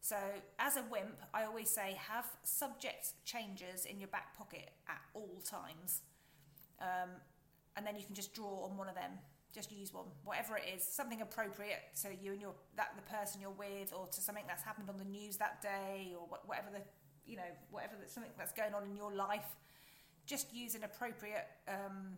So, 0.00 0.16
as 0.58 0.76
a 0.76 0.82
wimp, 0.90 1.16
I 1.32 1.44
always 1.44 1.70
say 1.70 1.96
have 2.08 2.26
subject 2.42 3.12
changes 3.24 3.86
in 3.86 4.00
your 4.00 4.08
back 4.08 4.36
pocket 4.36 4.70
at 4.88 5.00
all 5.14 5.40
times. 5.48 6.02
Um, 6.80 7.10
and 7.76 7.86
then 7.86 7.96
you 7.96 8.04
can 8.04 8.14
just 8.14 8.34
draw 8.34 8.64
on 8.68 8.76
one 8.76 8.88
of 8.88 8.96
them. 8.96 9.12
Just 9.54 9.70
use 9.70 9.92
one, 9.94 10.06
whatever 10.24 10.56
it 10.56 10.64
is, 10.74 10.82
something 10.82 11.20
appropriate 11.20 11.82
to 12.02 12.08
you 12.20 12.32
and 12.32 12.40
your 12.40 12.54
that 12.76 12.94
the 12.96 13.02
person 13.02 13.40
you're 13.40 13.50
with, 13.50 13.92
or 13.92 14.06
to 14.06 14.20
something 14.20 14.44
that's 14.48 14.64
happened 14.64 14.88
on 14.88 14.96
the 14.96 15.04
news 15.04 15.36
that 15.36 15.60
day, 15.60 16.14
or 16.18 16.26
whatever 16.46 16.68
the 16.72 16.80
you 17.30 17.36
know 17.36 17.50
whatever 17.70 17.92
the, 18.02 18.10
something 18.10 18.32
that's 18.38 18.52
going 18.52 18.74
on 18.74 18.84
in 18.84 18.96
your 18.96 19.14
life. 19.14 19.54
Just 20.24 20.54
use 20.54 20.74
an 20.74 20.84
appropriate 20.84 21.46
um, 21.68 22.16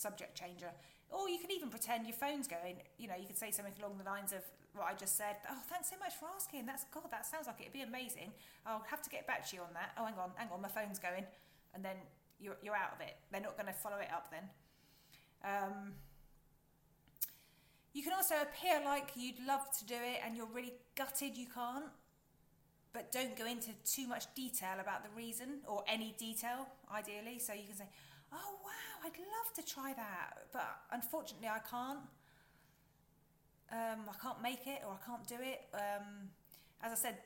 subject 0.00 0.34
changer, 0.34 0.70
or 1.10 1.28
you 1.28 1.38
can 1.38 1.50
even 1.50 1.68
pretend 1.68 2.06
your 2.06 2.16
phone's 2.16 2.48
going. 2.48 2.82
You 2.98 3.08
know, 3.08 3.18
you 3.20 3.26
could 3.26 3.38
say 3.38 3.50
something 3.50 3.74
along 3.78 3.98
the 3.98 4.08
lines 4.08 4.32
of 4.32 4.40
what 4.74 4.86
I 4.86 4.94
just 4.94 5.16
said. 5.16 5.36
Oh, 5.50 5.58
thanks 5.68 5.90
so 5.90 5.96
much 6.00 6.14
for 6.14 6.26
asking. 6.34 6.66
That's 6.66 6.84
God, 6.94 7.10
that 7.10 7.26
sounds 7.26 7.46
like 7.46 7.60
it'd 7.60 7.72
be 7.72 7.82
amazing. 7.82 8.32
I'll 8.64 8.84
have 8.88 9.02
to 9.02 9.10
get 9.10 9.26
back 9.26 9.48
to 9.50 9.56
you 9.56 9.62
on 9.62 9.74
that. 9.74 9.92
Oh, 9.98 10.04
hang 10.06 10.18
on, 10.18 10.30
hang 10.36 10.48
on, 10.52 10.62
my 10.62 10.68
phone's 10.68 10.98
going, 10.98 11.24
and 11.74 11.84
then 11.84 11.96
you're 12.40 12.56
you're 12.62 12.76
out 12.76 12.94
of 12.94 13.00
it. 13.00 13.16
They're 13.30 13.40
not 13.40 13.56
going 13.56 13.68
to 13.68 13.76
follow 13.76 13.98
it 13.98 14.08
up 14.12 14.32
then. 14.32 14.48
Um, 15.44 15.92
you 17.92 18.02
can 18.02 18.12
also 18.12 18.34
appear 18.40 18.80
like 18.84 19.10
you'd 19.16 19.44
love 19.46 19.66
to 19.78 19.84
do 19.84 19.94
it 19.94 20.20
and 20.24 20.36
you're 20.36 20.46
really 20.46 20.74
gutted 20.96 21.36
you 21.36 21.46
can't, 21.52 21.86
but 22.92 23.10
don't 23.10 23.36
go 23.36 23.46
into 23.46 23.70
too 23.84 24.06
much 24.06 24.32
detail 24.34 24.78
about 24.80 25.02
the 25.02 25.10
reason 25.16 25.60
or 25.66 25.82
any 25.88 26.14
detail, 26.18 26.68
ideally. 26.92 27.38
So 27.38 27.52
you 27.52 27.64
can 27.66 27.76
say, 27.76 27.88
Oh, 28.32 28.58
wow, 28.64 29.04
I'd 29.04 29.18
love 29.18 29.54
to 29.56 29.74
try 29.74 29.92
that, 29.94 30.46
but 30.52 30.76
unfortunately 30.92 31.48
I 31.48 31.58
can't 31.58 32.00
um, 33.72 34.00
I 34.08 34.14
can't 34.20 34.42
make 34.42 34.66
it 34.66 34.82
or 34.84 34.98
I 35.00 35.06
can't 35.06 35.26
do 35.26 35.36
it. 35.40 35.62
Um, 35.74 36.28
as 36.82 36.92
I 36.92 36.96
said, 36.96 37.18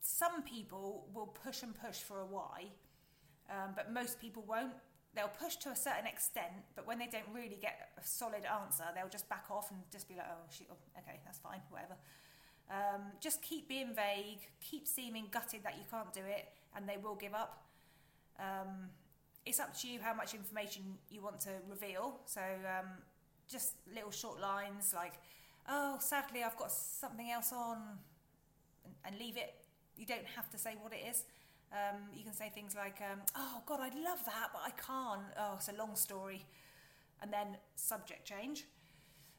some 0.00 0.42
people 0.42 1.06
will 1.14 1.26
push 1.26 1.62
and 1.62 1.74
push 1.74 1.98
for 1.98 2.20
a 2.20 2.26
why, 2.26 2.66
um, 3.48 3.72
but 3.76 3.92
most 3.92 4.20
people 4.20 4.44
won't. 4.46 4.72
They'll 5.14 5.28
push 5.28 5.56
to 5.56 5.70
a 5.70 5.76
certain 5.76 6.06
extent, 6.06 6.52
but 6.76 6.86
when 6.86 6.98
they 6.98 7.06
don't 7.06 7.26
really 7.32 7.58
get 7.60 7.90
a 7.98 8.04
solid 8.04 8.44
answer, 8.44 8.84
they'll 8.94 9.08
just 9.08 9.28
back 9.28 9.46
off 9.50 9.70
and 9.70 9.80
just 9.92 10.08
be 10.08 10.14
like, 10.14 10.26
oh, 10.30 10.46
shit, 10.50 10.68
oh, 10.70 10.76
okay, 10.98 11.18
that's 11.24 11.38
fine, 11.38 11.60
whatever. 11.68 11.96
Um, 12.70 13.02
just 13.20 13.42
keep 13.42 13.68
being 13.68 13.92
vague, 13.94 14.48
keep 14.60 14.86
seeming 14.86 15.26
gutted 15.30 15.64
that 15.64 15.74
you 15.76 15.84
can't 15.90 16.12
do 16.12 16.20
it, 16.20 16.48
and 16.76 16.88
they 16.88 16.96
will 16.96 17.16
give 17.16 17.34
up. 17.34 17.64
Um, 18.38 18.90
it's 19.46 19.60
up 19.60 19.76
to 19.80 19.88
you 19.88 20.00
how 20.00 20.14
much 20.14 20.34
information 20.34 20.82
you 21.10 21.22
want 21.22 21.40
to 21.40 21.50
reveal. 21.68 22.20
So, 22.26 22.40
um, 22.40 22.86
just 23.48 23.74
little 23.92 24.10
short 24.10 24.40
lines 24.40 24.92
like, 24.94 25.14
oh, 25.68 25.96
sadly, 26.00 26.42
I've 26.44 26.56
got 26.56 26.70
something 26.70 27.30
else 27.30 27.52
on, 27.52 27.78
and, 28.84 28.94
and 29.04 29.18
leave 29.18 29.36
it. 29.36 29.54
You 29.96 30.06
don't 30.06 30.26
have 30.36 30.50
to 30.50 30.58
say 30.58 30.76
what 30.80 30.92
it 30.92 31.02
is. 31.10 31.24
Um, 31.72 31.98
you 32.14 32.24
can 32.24 32.32
say 32.32 32.50
things 32.52 32.74
like, 32.74 32.98
um, 33.00 33.20
"Oh 33.36 33.62
God, 33.64 33.78
I'd 33.80 33.94
love 33.94 34.24
that, 34.24 34.48
but 34.52 34.62
I 34.64 34.70
can't." 34.70 35.22
Oh, 35.38 35.54
it's 35.56 35.68
a 35.68 35.74
long 35.74 35.94
story, 35.94 36.44
and 37.22 37.32
then 37.32 37.56
subject 37.76 38.24
change. 38.24 38.64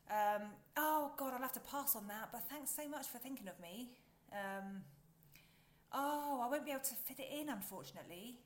Um, 0.10 0.44
oh 0.78 1.12
God, 1.18 1.34
I'll 1.34 1.42
have 1.42 1.54
to 1.54 1.60
pass 1.60 1.96
on 1.96 2.08
that, 2.08 2.30
but 2.32 2.44
thanks 2.50 2.74
so 2.74 2.88
much 2.88 3.08
for 3.08 3.18
thinking 3.18 3.48
of 3.48 3.60
me. 3.60 3.92
Um, 4.32 4.84
oh, 5.92 6.42
I 6.44 6.50
won't 6.50 6.66
be 6.66 6.72
able 6.72 6.82
to 6.82 6.96
fit 6.96 7.20
it 7.20 7.28
in, 7.38 7.50
unfortunately. 7.50 8.40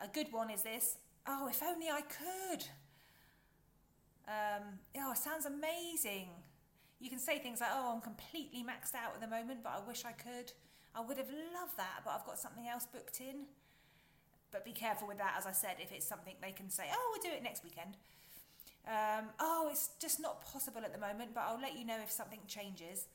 A 0.00 0.08
good 0.08 0.32
one 0.32 0.50
is 0.50 0.62
this. 0.62 0.96
Oh, 1.26 1.48
if 1.48 1.62
only 1.62 1.88
I 1.88 2.00
could. 2.02 2.64
Um, 4.28 4.78
oh, 4.98 5.14
sounds 5.14 5.46
amazing. 5.46 6.28
You 7.00 7.10
can 7.10 7.18
say 7.18 7.38
things 7.38 7.60
like, 7.60 7.70
oh, 7.72 7.92
I'm 7.94 8.00
completely 8.00 8.62
maxed 8.62 8.94
out 8.94 9.14
at 9.14 9.20
the 9.20 9.26
moment, 9.26 9.60
but 9.62 9.72
I 9.72 9.88
wish 9.88 10.04
I 10.04 10.12
could. 10.12 10.52
I 10.94 11.00
would 11.00 11.16
have 11.16 11.28
loved 11.28 11.76
that, 11.76 12.02
but 12.04 12.10
I've 12.10 12.26
got 12.26 12.38
something 12.38 12.66
else 12.66 12.86
booked 12.86 13.20
in. 13.20 13.46
But 14.50 14.64
be 14.64 14.72
careful 14.72 15.06
with 15.06 15.18
that, 15.18 15.34
as 15.38 15.46
I 15.46 15.52
said, 15.52 15.76
if 15.78 15.92
it's 15.92 16.06
something 16.06 16.34
they 16.40 16.52
can 16.52 16.70
say, 16.70 16.84
oh, 16.92 17.10
we'll 17.12 17.30
do 17.30 17.36
it 17.36 17.42
next 17.42 17.62
weekend. 17.62 17.96
Um, 18.86 19.26
oh, 19.38 19.68
it's 19.70 19.90
just 20.00 20.20
not 20.20 20.44
possible 20.44 20.80
at 20.84 20.92
the 20.92 20.98
moment, 20.98 21.34
but 21.34 21.44
I'll 21.46 21.60
let 21.60 21.78
you 21.78 21.84
know 21.84 21.98
if 22.02 22.10
something 22.10 22.40
changes. 22.46 23.06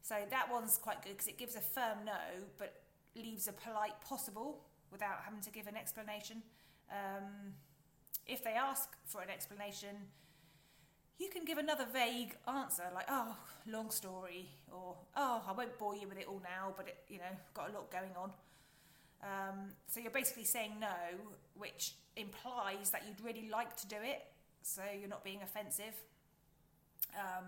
So 0.00 0.16
that 0.30 0.50
one's 0.50 0.78
quite 0.78 1.02
good 1.02 1.12
because 1.12 1.28
it 1.28 1.38
gives 1.38 1.54
a 1.54 1.60
firm 1.60 1.98
no, 2.04 2.12
but 2.58 2.82
leaves 3.14 3.46
a 3.46 3.52
polite 3.52 4.00
possible 4.00 4.64
without 4.92 5.22
having 5.24 5.40
to 5.40 5.50
give 5.50 5.66
an 5.66 5.76
explanation. 5.76 6.42
Um, 6.90 7.54
if 8.26 8.44
they 8.44 8.52
ask 8.52 8.90
for 9.06 9.22
an 9.22 9.30
explanation, 9.30 9.96
you 11.18 11.28
can 11.28 11.44
give 11.44 11.58
another 11.58 11.86
vague 11.92 12.36
answer 12.46 12.84
like, 12.94 13.06
oh, 13.08 13.36
long 13.66 13.90
story, 13.90 14.48
or 14.70 14.96
oh, 15.16 15.42
I 15.48 15.52
won't 15.52 15.78
bore 15.78 15.96
you 15.96 16.08
with 16.08 16.18
it 16.18 16.26
all 16.28 16.40
now, 16.42 16.74
but 16.76 16.88
it, 16.88 16.96
you 17.08 17.18
know, 17.18 17.36
got 17.54 17.70
a 17.70 17.72
lot 17.72 17.90
going 17.90 18.10
on. 18.16 18.32
Um, 19.22 19.70
so 19.86 20.00
you're 20.00 20.10
basically 20.10 20.44
saying 20.44 20.72
no, 20.80 20.88
which 21.56 21.94
implies 22.16 22.90
that 22.90 23.04
you'd 23.06 23.24
really 23.24 23.48
like 23.48 23.76
to 23.76 23.86
do 23.86 23.96
it, 24.02 24.24
so 24.62 24.82
you're 24.98 25.08
not 25.08 25.24
being 25.24 25.42
offensive. 25.42 25.94
Um, 27.16 27.44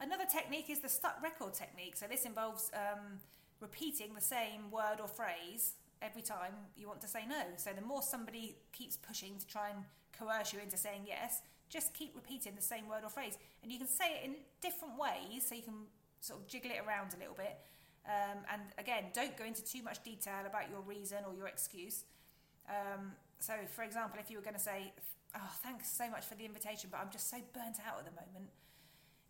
another 0.00 0.24
technique 0.24 0.70
is 0.70 0.80
the 0.80 0.88
stuck 0.88 1.22
record 1.22 1.54
technique. 1.54 1.96
So 1.96 2.06
this 2.06 2.24
involves 2.24 2.70
um, 2.74 3.18
repeating 3.60 4.14
the 4.14 4.22
same 4.22 4.70
word 4.70 5.00
or 5.00 5.08
phrase 5.08 5.74
every 6.02 6.22
time 6.22 6.52
you 6.76 6.88
want 6.88 7.00
to 7.02 7.08
say 7.08 7.24
no. 7.28 7.42
So 7.56 7.70
the 7.74 7.82
more 7.82 8.02
somebody 8.02 8.56
keeps 8.72 8.96
pushing 8.96 9.38
to 9.38 9.46
try 9.46 9.70
and 9.70 9.84
coerce 10.18 10.52
you 10.52 10.60
into 10.60 10.76
saying 10.76 11.02
yes, 11.06 11.40
just 11.68 11.94
keep 11.94 12.14
repeating 12.14 12.54
the 12.54 12.62
same 12.62 12.88
word 12.88 13.04
or 13.04 13.08
phrase. 13.08 13.38
And 13.62 13.72
you 13.72 13.78
can 13.78 13.88
say 13.88 14.20
it 14.20 14.24
in 14.24 14.34
different 14.60 14.98
ways, 14.98 15.46
so 15.48 15.54
you 15.54 15.62
can 15.62 15.86
sort 16.20 16.40
of 16.40 16.46
jiggle 16.46 16.70
it 16.70 16.82
around 16.86 17.14
a 17.14 17.18
little 17.18 17.34
bit. 17.34 17.56
Um, 18.04 18.38
and 18.52 18.62
again, 18.78 19.04
don't 19.14 19.36
go 19.36 19.44
into 19.44 19.64
too 19.64 19.82
much 19.82 20.02
detail 20.02 20.44
about 20.46 20.68
your 20.70 20.80
reason 20.80 21.18
or 21.26 21.34
your 21.34 21.46
excuse. 21.46 22.04
Um, 22.68 23.12
so, 23.38 23.54
for 23.70 23.82
example, 23.82 24.18
if 24.20 24.30
you 24.30 24.36
were 24.36 24.42
going 24.42 24.54
to 24.54 24.60
say, 24.60 24.92
Oh, 25.34 25.50
thanks 25.62 25.90
so 25.90 26.10
much 26.10 26.26
for 26.26 26.34
the 26.34 26.44
invitation, 26.44 26.90
but 26.92 27.00
I'm 27.00 27.10
just 27.10 27.30
so 27.30 27.38
burnt 27.54 27.78
out 27.86 27.98
at 27.98 28.04
the 28.04 28.10
moment, 28.10 28.50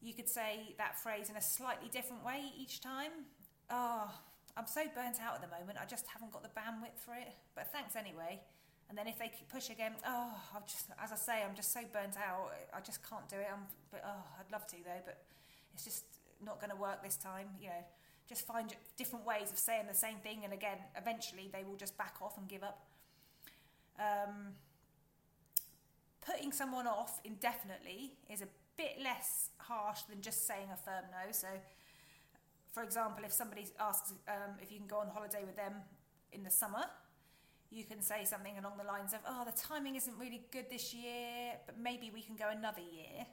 you 0.00 0.12
could 0.12 0.28
say 0.28 0.74
that 0.78 0.98
phrase 0.98 1.30
in 1.30 1.36
a 1.36 1.40
slightly 1.40 1.88
different 1.88 2.24
way 2.24 2.42
each 2.58 2.80
time. 2.80 3.12
Oh, 3.70 4.10
I'm 4.56 4.66
so 4.66 4.82
burnt 4.94 5.16
out 5.20 5.34
at 5.36 5.42
the 5.42 5.48
moment, 5.48 5.78
I 5.80 5.86
just 5.86 6.06
haven't 6.06 6.32
got 6.32 6.42
the 6.42 6.52
bandwidth 6.52 7.00
for 7.00 7.14
it, 7.14 7.32
but 7.54 7.72
thanks 7.72 7.96
anyway. 7.96 8.40
And 8.88 8.98
then 8.98 9.06
if 9.06 9.18
they 9.18 9.32
push 9.50 9.70
again, 9.70 9.92
oh, 10.06 10.34
I'm 10.54 10.62
just, 10.66 10.90
as 11.02 11.12
I 11.12 11.16
say, 11.16 11.42
I'm 11.42 11.54
just 11.54 11.72
so 11.72 11.80
burnt 11.92 12.16
out. 12.18 12.52
I 12.74 12.80
just 12.80 13.00
can't 13.08 13.26
do 13.26 13.36
it. 13.36 13.48
I'm, 13.50 13.64
but 13.90 14.04
oh, 14.04 14.24
I'd 14.38 14.52
love 14.52 14.66
to 14.66 14.76
though, 14.84 15.00
but 15.06 15.16
it's 15.72 15.84
just 15.84 16.04
not 16.44 16.60
going 16.60 16.68
to 16.68 16.76
work 16.76 17.02
this 17.02 17.16
time. 17.16 17.46
You 17.58 17.68
know, 17.68 17.84
just 18.28 18.46
find 18.46 18.74
different 18.98 19.24
ways 19.24 19.50
of 19.50 19.58
saying 19.58 19.84
the 19.88 19.96
same 19.96 20.16
thing, 20.18 20.40
and 20.44 20.52
again, 20.52 20.76
eventually 20.96 21.48
they 21.50 21.64
will 21.64 21.76
just 21.76 21.96
back 21.96 22.16
off 22.20 22.36
and 22.36 22.46
give 22.48 22.62
up. 22.62 22.84
Um, 23.98 24.52
putting 26.26 26.52
someone 26.52 26.86
off 26.86 27.20
indefinitely 27.24 28.12
is 28.28 28.42
a 28.42 28.48
bit 28.76 28.96
less 29.02 29.50
harsh 29.58 30.02
than 30.02 30.20
just 30.20 30.46
saying 30.46 30.68
a 30.72 30.76
firm 30.76 31.04
no. 31.10 31.32
So, 31.32 31.48
for 32.72 32.82
example, 32.82 33.24
if 33.24 33.32
somebody 33.32 33.66
asks 33.78 34.12
um, 34.28 34.56
if 34.60 34.72
you 34.72 34.78
can 34.78 34.86
go 34.86 34.98
on 34.98 35.08
holiday 35.08 35.44
with 35.44 35.56
them 35.56 35.74
in 36.32 36.42
the 36.42 36.50
summer, 36.50 36.84
you 37.70 37.84
can 37.84 38.02
say 38.02 38.24
something 38.24 38.58
along 38.58 38.72
the 38.76 38.84
lines 38.84 39.12
of, 39.12 39.20
oh, 39.26 39.44
the 39.44 39.52
timing 39.52 39.96
isn't 39.96 40.14
really 40.18 40.42
good 40.50 40.66
this 40.70 40.92
year, 40.92 41.52
but 41.66 41.78
maybe 41.78 42.10
we 42.12 42.20
can 42.20 42.36
go 42.36 42.48
another 42.50 42.80
year. 42.80 43.26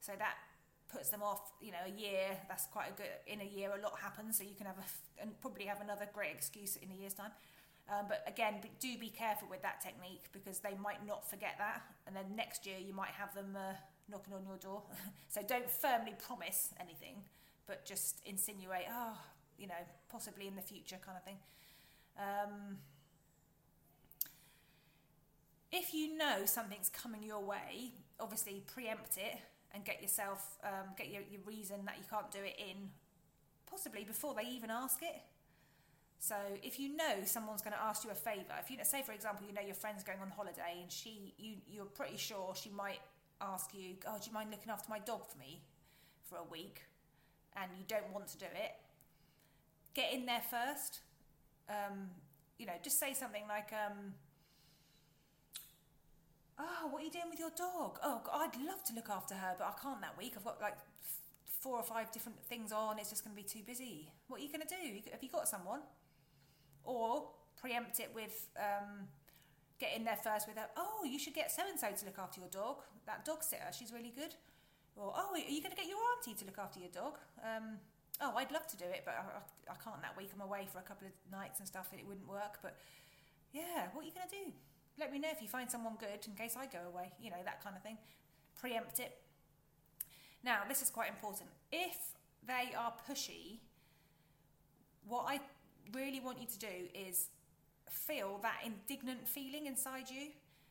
So 0.00 0.12
that 0.18 0.34
puts 0.92 1.08
them 1.08 1.22
off, 1.22 1.52
you 1.60 1.70
know, 1.70 1.84
a 1.86 2.00
year. 2.00 2.36
That's 2.48 2.66
quite 2.66 2.90
a 2.90 2.92
good, 2.92 3.10
in 3.26 3.40
a 3.40 3.44
year, 3.44 3.70
a 3.76 3.82
lot 3.82 3.98
happens. 4.00 4.38
So 4.38 4.44
you 4.44 4.54
can 4.56 4.66
have 4.66 4.78
a, 4.78 5.22
and 5.22 5.40
probably 5.40 5.66
have 5.66 5.80
another 5.80 6.08
great 6.12 6.32
excuse 6.32 6.76
in 6.76 6.90
a 6.90 6.94
year's 6.94 7.14
time. 7.14 7.30
Um, 7.88 8.06
but 8.08 8.24
again, 8.26 8.54
do 8.80 8.98
be 8.98 9.10
careful 9.10 9.48
with 9.50 9.62
that 9.62 9.80
technique 9.80 10.24
because 10.32 10.60
they 10.60 10.74
might 10.82 11.06
not 11.06 11.28
forget 11.28 11.56
that. 11.58 11.82
And 12.06 12.16
then 12.16 12.34
next 12.34 12.66
year 12.66 12.76
you 12.78 12.94
might 12.94 13.10
have 13.10 13.34
them 13.34 13.56
uh, 13.56 13.74
knocking 14.10 14.34
on 14.34 14.44
your 14.46 14.56
door. 14.56 14.82
so 15.28 15.42
don't 15.46 15.70
firmly 15.70 16.14
promise 16.26 16.72
anything, 16.80 17.22
but 17.66 17.84
just 17.84 18.20
insinuate, 18.24 18.84
oh, 18.90 19.18
you 19.58 19.66
know, 19.66 19.82
possibly 20.08 20.46
in 20.46 20.56
the 20.56 20.62
future 20.62 20.96
kind 21.04 21.16
of 21.16 21.24
thing. 21.24 21.38
Um, 22.18 22.78
if 25.72 25.92
you 25.92 26.16
know 26.16 26.44
something's 26.44 26.88
coming 26.88 27.22
your 27.22 27.40
way, 27.40 27.92
obviously 28.20 28.62
preempt 28.66 29.16
it 29.16 29.38
and 29.74 29.84
get 29.84 30.00
yourself, 30.00 30.58
um, 30.62 30.94
get 30.96 31.10
your, 31.10 31.22
your 31.30 31.40
reason 31.44 31.84
that 31.86 31.96
you 31.98 32.04
can't 32.08 32.30
do 32.30 32.38
it 32.38 32.56
in, 32.58 32.90
possibly 33.68 34.04
before 34.04 34.34
they 34.34 34.48
even 34.48 34.70
ask 34.70 35.02
it. 35.02 35.22
So 36.20 36.36
if 36.62 36.78
you 36.80 36.96
know 36.96 37.24
someone's 37.24 37.60
going 37.60 37.74
to 37.74 37.82
ask 37.82 38.04
you 38.04 38.10
a 38.10 38.14
favour, 38.14 38.54
if 38.58 38.70
you 38.70 38.78
say 38.84 39.02
for 39.02 39.12
example 39.12 39.46
you 39.46 39.52
know 39.52 39.60
your 39.60 39.74
friend's 39.74 40.02
going 40.02 40.20
on 40.20 40.30
holiday 40.30 40.80
and 40.80 40.90
she 40.90 41.34
you 41.36 41.56
you're 41.68 41.84
pretty 41.84 42.16
sure 42.16 42.54
she 42.54 42.70
might 42.70 43.00
ask 43.42 43.74
you, 43.74 43.96
oh 44.06 44.16
do 44.18 44.28
you 44.28 44.32
mind 44.32 44.50
looking 44.50 44.70
after 44.70 44.88
my 44.88 45.00
dog 45.00 45.26
for 45.26 45.36
me 45.38 45.60
for 46.22 46.38
a 46.38 46.44
week, 46.50 46.82
and 47.56 47.70
you 47.78 47.84
don't 47.86 48.12
want 48.12 48.28
to 48.28 48.38
do 48.38 48.46
it, 48.46 48.72
get 49.94 50.12
in 50.12 50.26
there 50.26 50.42
first. 50.50 51.00
Um, 51.68 52.10
you 52.58 52.66
know, 52.66 52.74
just 52.82 52.98
say 52.98 53.14
something 53.14 53.44
like. 53.48 53.72
Um, 53.72 54.14
oh, 56.58 56.88
what 56.90 57.02
are 57.02 57.04
you 57.04 57.10
doing 57.10 57.30
with 57.30 57.38
your 57.38 57.52
dog? 57.56 57.98
Oh, 58.02 58.20
I'd 58.32 58.56
love 58.66 58.82
to 58.84 58.94
look 58.94 59.10
after 59.10 59.34
her, 59.34 59.54
but 59.58 59.66
I 59.66 59.82
can't 59.82 60.00
that 60.00 60.16
week. 60.16 60.34
I've 60.36 60.44
got 60.44 60.60
like 60.60 60.76
four 61.60 61.76
or 61.76 61.82
five 61.82 62.12
different 62.12 62.38
things 62.44 62.72
on. 62.72 62.98
It's 62.98 63.10
just 63.10 63.24
going 63.24 63.36
to 63.36 63.42
be 63.42 63.48
too 63.48 63.64
busy. 63.66 64.12
What 64.28 64.40
are 64.40 64.44
you 64.44 64.52
going 64.52 64.66
to 64.66 64.68
do? 64.68 65.10
Have 65.10 65.22
you 65.22 65.30
got 65.30 65.48
someone? 65.48 65.80
Or 66.84 67.28
preempt 67.60 68.00
it 68.00 68.10
with 68.14 68.48
um, 68.58 69.08
get 69.80 69.96
in 69.96 70.04
there 70.04 70.18
first 70.22 70.46
with 70.46 70.56
a, 70.56 70.66
oh, 70.76 71.04
you 71.04 71.18
should 71.18 71.34
get 71.34 71.50
so 71.50 71.62
and 71.68 71.78
so 71.78 71.88
to 71.88 72.06
look 72.06 72.18
after 72.18 72.40
your 72.40 72.50
dog. 72.50 72.76
That 73.06 73.24
dog 73.24 73.42
sitter, 73.42 73.70
she's 73.76 73.92
really 73.92 74.12
good. 74.14 74.34
Or, 74.96 75.12
oh, 75.16 75.34
are 75.34 75.38
you 75.38 75.60
going 75.60 75.74
to 75.74 75.80
get 75.80 75.86
your 75.86 75.98
auntie 76.14 76.34
to 76.38 76.44
look 76.44 76.58
after 76.58 76.78
your 76.78 76.90
dog? 76.90 77.18
Um, 77.42 77.78
oh, 78.20 78.34
I'd 78.36 78.52
love 78.52 78.66
to 78.68 78.76
do 78.76 78.84
it, 78.84 79.02
but 79.04 79.14
I, 79.18 79.72
I 79.72 79.76
can't 79.82 80.00
that 80.02 80.16
week. 80.16 80.30
I'm 80.34 80.40
away 80.40 80.68
for 80.70 80.78
a 80.78 80.86
couple 80.86 81.08
of 81.08 81.14
nights 81.30 81.58
and 81.58 81.66
stuff. 81.66 81.88
and 81.90 82.00
It 82.00 82.06
wouldn't 82.06 82.28
work. 82.28 82.62
But 82.62 82.76
yeah, 83.52 83.90
what 83.92 84.02
are 84.04 84.06
you 84.06 84.14
going 84.14 84.28
to 84.28 84.36
do? 84.36 84.52
let 84.98 85.12
me 85.12 85.18
know 85.18 85.28
if 85.30 85.42
you 85.42 85.48
find 85.48 85.70
someone 85.70 85.94
good 85.98 86.26
in 86.26 86.34
case 86.34 86.56
I 86.58 86.66
go 86.66 86.78
away, 86.92 87.12
you 87.20 87.30
know, 87.30 87.36
that 87.44 87.62
kind 87.62 87.76
of 87.76 87.82
thing. 87.82 87.98
Preempt 88.60 89.00
it. 89.00 89.16
Now, 90.44 90.60
this 90.68 90.82
is 90.82 90.90
quite 90.90 91.08
important. 91.08 91.48
If 91.72 91.96
they 92.46 92.74
are 92.76 92.92
pushy, 93.08 93.58
what 95.06 95.24
I 95.26 95.40
really 95.92 96.20
want 96.20 96.40
you 96.40 96.46
to 96.46 96.58
do 96.58 96.88
is 96.94 97.28
feel 97.90 98.38
that 98.42 98.60
indignant 98.64 99.26
feeling 99.28 99.66
inside 99.66 100.10
you 100.10 100.28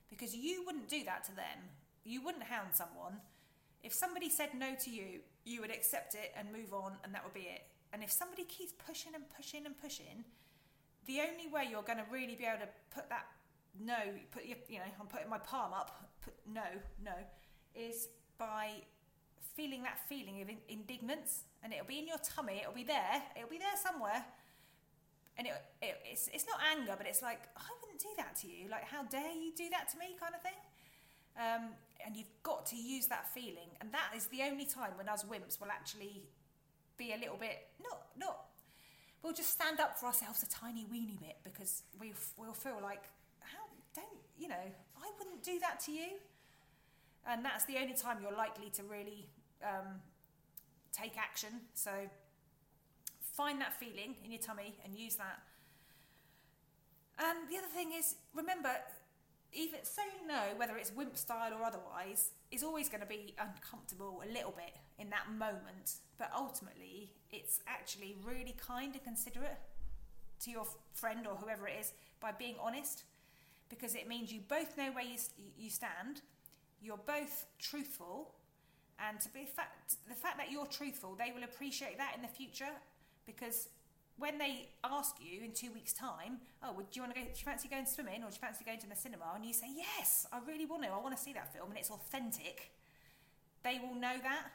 because 0.09 0.35
you 0.35 0.63
wouldn't 0.65 0.87
do 0.87 1.03
that 1.03 1.23
to 1.25 1.35
them. 1.35 1.69
You 2.05 2.23
wouldn't 2.23 2.43
hound 2.43 2.69
someone. 2.73 3.17
If 3.83 3.93
somebody 3.93 4.29
said 4.29 4.49
no 4.57 4.75
to 4.83 4.89
you, 4.89 5.19
you 5.45 5.61
would 5.61 5.71
accept 5.71 6.15
it 6.15 6.33
and 6.37 6.51
move 6.51 6.73
on, 6.73 6.93
and 7.03 7.13
that 7.13 7.23
would 7.23 7.33
be 7.33 7.47
it. 7.51 7.63
And 7.91 8.01
if 8.01 8.11
somebody 8.11 8.45
keeps 8.45 8.73
pushing 8.87 9.13
and 9.13 9.23
pushing 9.35 9.65
and 9.65 9.77
pushing, 9.77 10.23
the 11.05 11.19
only 11.19 11.47
way 11.51 11.67
you're 11.69 11.83
going 11.83 11.99
to 11.99 12.05
really 12.11 12.35
be 12.35 12.45
able 12.45 12.59
to 12.59 12.69
put 12.95 13.09
that 13.09 13.25
no, 13.79 13.97
put 14.31 14.45
your, 14.45 14.57
you 14.69 14.77
know, 14.77 14.85
I'm 14.99 15.07
putting 15.07 15.29
my 15.29 15.39
palm 15.39 15.73
up, 15.73 16.09
put, 16.23 16.33
no, 16.51 16.61
no, 17.03 17.13
is 17.73 18.07
by 18.37 18.69
feeling 19.55 19.83
that 19.83 19.97
feeling 20.07 20.41
of 20.41 20.49
indignance, 20.69 21.43
and 21.63 21.73
it'll 21.73 21.85
be 21.85 21.99
in 21.99 22.07
your 22.07 22.17
tummy, 22.17 22.59
it'll 22.61 22.73
be 22.73 22.83
there, 22.83 23.21
it'll 23.35 23.49
be 23.49 23.57
there 23.57 23.77
somewhere, 23.81 24.23
and 25.37 25.47
it, 25.47 25.53
it, 25.81 25.97
it's, 26.05 26.29
it's 26.33 26.45
not 26.45 26.59
anger, 26.77 26.93
but 26.97 27.07
it's 27.07 27.21
like, 27.21 27.41
I 27.57 27.65
wouldn't 27.81 27.99
do 27.99 28.09
that 28.17 28.35
to 28.41 28.47
you, 28.47 28.69
like, 28.69 28.85
how 28.85 29.03
dare 29.03 29.33
you 29.33 29.51
do 29.55 29.69
that 29.71 29.89
to 29.91 29.97
me, 29.97 30.15
kind 30.19 30.35
of 30.35 30.41
thing. 30.41 30.59
Um, 31.35 31.73
and 32.05 32.15
you've 32.15 32.33
got 32.43 32.65
to 32.67 32.75
use 32.75 33.07
that 33.07 33.27
feeling, 33.33 33.69
and 33.81 33.91
that 33.91 34.15
is 34.15 34.27
the 34.27 34.41
only 34.43 34.65
time 34.65 34.91
when 34.95 35.09
us 35.09 35.23
wimps 35.23 35.59
will 35.59 35.71
actually 35.71 36.23
be 36.97 37.13
a 37.13 37.17
little 37.17 37.37
bit, 37.37 37.67
not, 37.81 38.01
not, 38.17 38.45
we'll 39.23 39.33
just 39.33 39.49
stand 39.49 39.79
up 39.79 39.97
for 39.97 40.07
ourselves 40.07 40.43
a 40.43 40.49
tiny 40.49 40.85
weeny 40.91 41.17
bit 41.19 41.37
because 41.43 41.83
we, 41.99 42.13
we'll 42.37 42.53
feel 42.53 42.79
like 42.81 43.03
how 43.39 43.63
don't, 43.95 44.05
you 44.37 44.47
know, 44.47 44.55
I 44.55 45.09
wouldn't 45.17 45.43
do 45.43 45.59
that 45.59 45.79
to 45.81 45.91
you. 45.91 46.07
And 47.25 47.43
that's 47.43 47.65
the 47.65 47.77
only 47.77 47.93
time 47.93 48.17
you're 48.21 48.35
likely 48.35 48.69
to 48.71 48.83
really 48.83 49.29
um, 49.63 50.01
take 50.91 51.17
action. 51.17 51.49
So 51.73 51.91
find 53.19 53.61
that 53.61 53.73
feeling 53.79 54.15
in 54.23 54.31
your 54.31 54.41
tummy 54.41 54.75
and 54.83 54.93
use 54.93 55.15
that. 55.15 55.39
And 57.17 57.49
the 57.49 57.57
other 57.57 57.67
thing 57.67 57.91
is, 57.97 58.15
remember, 58.35 58.71
even 59.53 59.79
saying 59.83 60.27
no, 60.27 60.41
whether 60.57 60.77
it's 60.77 60.91
wimp 60.91 61.17
style 61.17 61.53
or 61.53 61.63
otherwise, 61.63 62.31
is 62.51 62.63
always 62.63 62.89
going 62.89 63.01
to 63.01 63.07
be 63.07 63.35
uncomfortable 63.39 64.21
a 64.23 64.31
little 64.31 64.51
bit 64.51 64.75
in 64.99 65.09
that 65.09 65.31
moment. 65.31 65.95
But 66.17 66.31
ultimately, 66.35 67.11
it's 67.31 67.59
actually 67.67 68.15
really 68.23 68.55
kind 68.57 68.93
and 68.93 69.03
considerate 69.03 69.59
to 70.41 70.51
your 70.51 70.65
friend 70.93 71.25
or 71.27 71.35
whoever 71.35 71.67
it 71.67 71.75
is 71.79 71.93
by 72.19 72.31
being 72.31 72.55
honest, 72.61 73.03
because 73.69 73.95
it 73.95 74.07
means 74.07 74.31
you 74.31 74.41
both 74.47 74.77
know 74.77 74.91
where 74.91 75.05
you, 75.05 75.17
you 75.57 75.69
stand, 75.69 76.21
you're 76.81 76.97
both 76.97 77.45
truthful, 77.59 78.33
and 78.99 79.19
to 79.21 79.29
be 79.29 79.45
fact, 79.45 79.95
the 80.07 80.15
fact 80.15 80.37
that 80.37 80.51
you're 80.51 80.65
truthful, 80.65 81.15
they 81.15 81.31
will 81.33 81.43
appreciate 81.43 81.97
that 81.97 82.13
in 82.15 82.21
the 82.21 82.27
future 82.27 82.73
because 83.25 83.69
when 84.17 84.37
they 84.37 84.69
ask 84.83 85.15
you 85.19 85.43
in 85.43 85.51
two 85.51 85.71
weeks' 85.71 85.93
time, 85.93 86.37
oh, 86.61 86.71
well, 86.73 86.85
do 86.91 86.99
you 86.99 87.01
want 87.01 87.15
to 87.15 87.19
go? 87.19 87.25
Do 87.25 87.31
you 87.35 87.43
fancy 87.43 87.67
going 87.67 87.85
swimming, 87.85 88.23
or 88.23 88.29
do 88.29 88.35
you 88.35 88.41
fancy 88.41 88.63
going 88.63 88.79
to 88.79 88.87
the 88.87 88.95
cinema? 88.95 89.25
And 89.35 89.45
you 89.45 89.53
say, 89.53 89.67
yes, 89.75 90.25
I 90.31 90.39
really 90.47 90.65
want 90.65 90.83
to. 90.83 90.89
I 90.89 90.97
want 90.97 91.15
to 91.15 91.21
see 91.21 91.33
that 91.33 91.53
film, 91.53 91.69
and 91.69 91.77
it's 91.77 91.89
authentic. 91.89 92.71
They 93.63 93.79
will 93.81 93.95
know 93.95 94.15
that. 94.21 94.51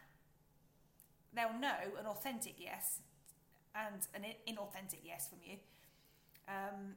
They'll 1.34 1.58
know 1.58 1.98
an 1.98 2.06
authentic 2.06 2.54
yes, 2.58 3.00
and 3.74 4.06
an 4.14 4.30
inauthentic 4.48 5.00
yes 5.04 5.28
from 5.28 5.38
you. 5.44 5.56
Um, 6.48 6.94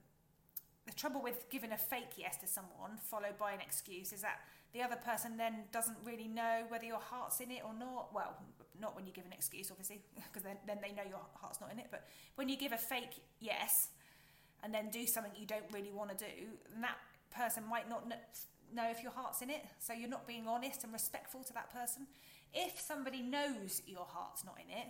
the 0.85 0.93
trouble 0.93 1.21
with 1.21 1.49
giving 1.49 1.71
a 1.71 1.77
fake 1.77 2.13
yes 2.17 2.37
to 2.37 2.47
someone 2.47 2.97
followed 3.09 3.37
by 3.37 3.51
an 3.53 3.59
excuse 3.61 4.13
is 4.13 4.21
that 4.21 4.39
the 4.73 4.81
other 4.81 4.95
person 4.95 5.37
then 5.37 5.65
doesn't 5.71 5.97
really 6.05 6.27
know 6.27 6.63
whether 6.69 6.85
your 6.85 6.99
heart's 6.99 7.39
in 7.39 7.51
it 7.51 7.61
or 7.65 7.73
not. 7.77 8.13
Well, 8.13 8.37
not 8.79 8.95
when 8.95 9.05
you 9.05 9.13
give 9.13 9.25
an 9.25 9.33
excuse, 9.33 9.69
obviously, 9.71 10.01
because 10.15 10.43
then, 10.43 10.57
then 10.67 10.79
they 10.81 10.91
know 10.91 11.07
your 11.07 11.19
heart's 11.33 11.61
not 11.61 11.71
in 11.71 11.79
it. 11.79 11.87
But 11.91 12.07
when 12.35 12.49
you 12.49 12.57
give 12.57 12.71
a 12.71 12.77
fake 12.77 13.21
yes 13.39 13.89
and 14.63 14.73
then 14.73 14.89
do 14.89 15.05
something 15.05 15.31
you 15.35 15.47
don't 15.47 15.65
really 15.71 15.91
want 15.91 16.17
to 16.17 16.17
do, 16.17 16.47
that 16.81 16.97
person 17.35 17.63
might 17.69 17.89
not 17.89 18.07
know 18.73 18.89
if 18.89 19.03
your 19.03 19.11
heart's 19.11 19.41
in 19.41 19.49
it. 19.49 19.63
So 19.79 19.93
you're 19.93 20.09
not 20.09 20.27
being 20.27 20.47
honest 20.47 20.83
and 20.83 20.93
respectful 20.93 21.43
to 21.43 21.53
that 21.53 21.73
person. 21.73 22.07
If 22.53 22.79
somebody 22.79 23.21
knows 23.21 23.81
your 23.85 24.05
heart's 24.07 24.43
not 24.43 24.57
in 24.59 24.75
it, 24.75 24.87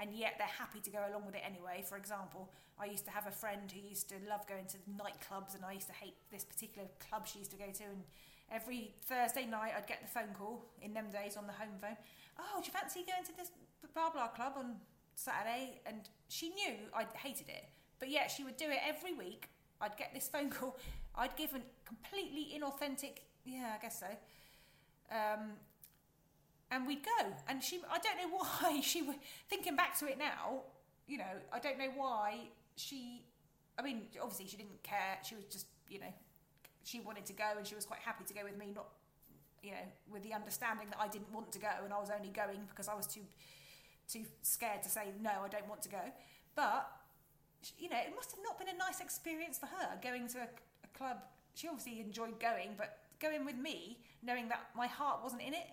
and 0.00 0.14
yet 0.14 0.34
they're 0.38 0.48
happy 0.48 0.80
to 0.80 0.90
go 0.90 1.00
along 1.10 1.26
with 1.26 1.34
it 1.34 1.42
anyway. 1.44 1.84
For 1.86 1.96
example, 1.96 2.50
I 2.80 2.86
used 2.86 3.04
to 3.04 3.10
have 3.10 3.26
a 3.26 3.30
friend 3.30 3.70
who 3.70 3.86
used 3.86 4.08
to 4.08 4.14
love 4.28 4.46
going 4.48 4.64
to 4.66 4.78
nightclubs, 4.88 5.54
and 5.54 5.64
I 5.64 5.72
used 5.72 5.88
to 5.88 5.92
hate 5.92 6.14
this 6.32 6.42
particular 6.42 6.88
club 7.06 7.26
she 7.26 7.40
used 7.40 7.50
to 7.50 7.58
go 7.58 7.66
to, 7.66 7.84
and 7.84 8.02
every 8.50 8.94
Thursday 9.04 9.44
night 9.44 9.72
I'd 9.76 9.86
get 9.86 10.00
the 10.00 10.08
phone 10.08 10.34
call 10.36 10.64
in 10.80 10.94
them 10.94 11.10
days 11.12 11.36
on 11.36 11.46
the 11.46 11.52
home 11.52 11.76
phone. 11.80 11.96
Oh, 12.40 12.60
do 12.60 12.66
you 12.66 12.72
fancy 12.72 13.04
going 13.06 13.24
to 13.24 13.36
this 13.36 13.50
blah 13.94 14.10
blah 14.10 14.28
club 14.28 14.54
on 14.56 14.76
Saturday? 15.14 15.80
And 15.86 16.08
she 16.28 16.50
knew 16.50 16.74
I 16.94 17.06
hated 17.16 17.48
it, 17.48 17.64
but 17.98 18.08
yet 18.08 18.30
she 18.30 18.44
would 18.44 18.56
do 18.56 18.66
it 18.66 18.78
every 18.86 19.14
week. 19.14 19.50
I'd 19.80 19.96
get 19.96 20.12
this 20.14 20.28
phone 20.28 20.50
call. 20.50 20.78
I'd 21.14 21.36
give 21.36 21.54
a 21.54 21.60
completely 21.84 22.58
inauthentic, 22.58 23.22
yeah, 23.44 23.74
I 23.76 23.82
guess 23.82 24.00
so. 24.00 24.06
Um, 25.10 25.52
and 26.70 26.86
we'd 26.86 27.04
go, 27.04 27.26
and 27.48 27.62
she, 27.62 27.80
I 27.90 27.98
don't 27.98 28.16
know 28.16 28.36
why 28.60 28.80
she 28.80 29.02
was 29.02 29.16
thinking 29.48 29.76
back 29.76 29.98
to 29.98 30.06
it 30.06 30.18
now. 30.18 30.62
You 31.06 31.18
know, 31.18 31.34
I 31.52 31.58
don't 31.58 31.78
know 31.78 31.90
why 31.96 32.48
she. 32.76 33.24
I 33.78 33.82
mean, 33.82 34.02
obviously 34.22 34.46
she 34.46 34.56
didn't 34.56 34.82
care. 34.82 35.18
She 35.24 35.34
was 35.34 35.44
just, 35.44 35.66
you 35.88 35.98
know, 35.98 36.12
she 36.84 37.00
wanted 37.00 37.24
to 37.26 37.32
go 37.32 37.44
and 37.56 37.66
she 37.66 37.74
was 37.74 37.86
quite 37.86 38.00
happy 38.00 38.24
to 38.24 38.34
go 38.34 38.40
with 38.44 38.58
me, 38.58 38.72
not, 38.74 38.88
you 39.62 39.72
know, 39.72 39.86
with 40.12 40.22
the 40.22 40.32
understanding 40.32 40.88
that 40.90 40.98
I 41.00 41.08
didn't 41.08 41.32
want 41.32 41.52
to 41.52 41.58
go 41.58 41.68
and 41.84 41.92
I 41.92 41.98
was 41.98 42.10
only 42.10 42.30
going 42.30 42.60
because 42.68 42.88
I 42.88 42.94
was 42.94 43.06
too, 43.06 43.20
too 44.08 44.24
scared 44.42 44.82
to 44.82 44.88
say 44.88 45.12
no, 45.20 45.30
I 45.44 45.48
don't 45.48 45.68
want 45.68 45.82
to 45.82 45.88
go. 45.88 46.02
But, 46.56 46.90
you 47.78 47.88
know, 47.88 47.98
it 47.98 48.12
must 48.14 48.30
have 48.32 48.40
not 48.42 48.58
been 48.58 48.68
a 48.68 48.78
nice 48.78 49.00
experience 49.00 49.58
for 49.58 49.66
her 49.66 49.98
going 50.02 50.28
to 50.28 50.38
a, 50.38 50.48
a 50.84 50.98
club. 50.98 51.18
She 51.54 51.68
obviously 51.68 52.00
enjoyed 52.00 52.40
going, 52.40 52.70
but 52.76 52.98
going 53.20 53.44
with 53.44 53.56
me, 53.56 53.98
knowing 54.22 54.48
that 54.48 54.70
my 54.76 54.86
heart 54.86 55.20
wasn't 55.22 55.42
in 55.42 55.54
it, 55.54 55.68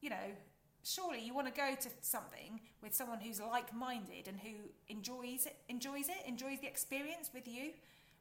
you 0.00 0.10
know, 0.10 0.34
surely 0.82 1.20
you 1.20 1.34
want 1.34 1.46
to 1.46 1.52
go 1.52 1.74
to 1.80 1.88
something 2.00 2.60
with 2.82 2.94
someone 2.94 3.20
who's 3.20 3.40
like-minded 3.40 4.28
and 4.28 4.38
who 4.38 4.50
enjoys 4.88 5.46
it, 5.46 5.56
enjoys 5.68 6.08
it, 6.08 6.18
enjoys 6.26 6.60
the 6.60 6.66
experience 6.66 7.30
with 7.32 7.48
you 7.48 7.70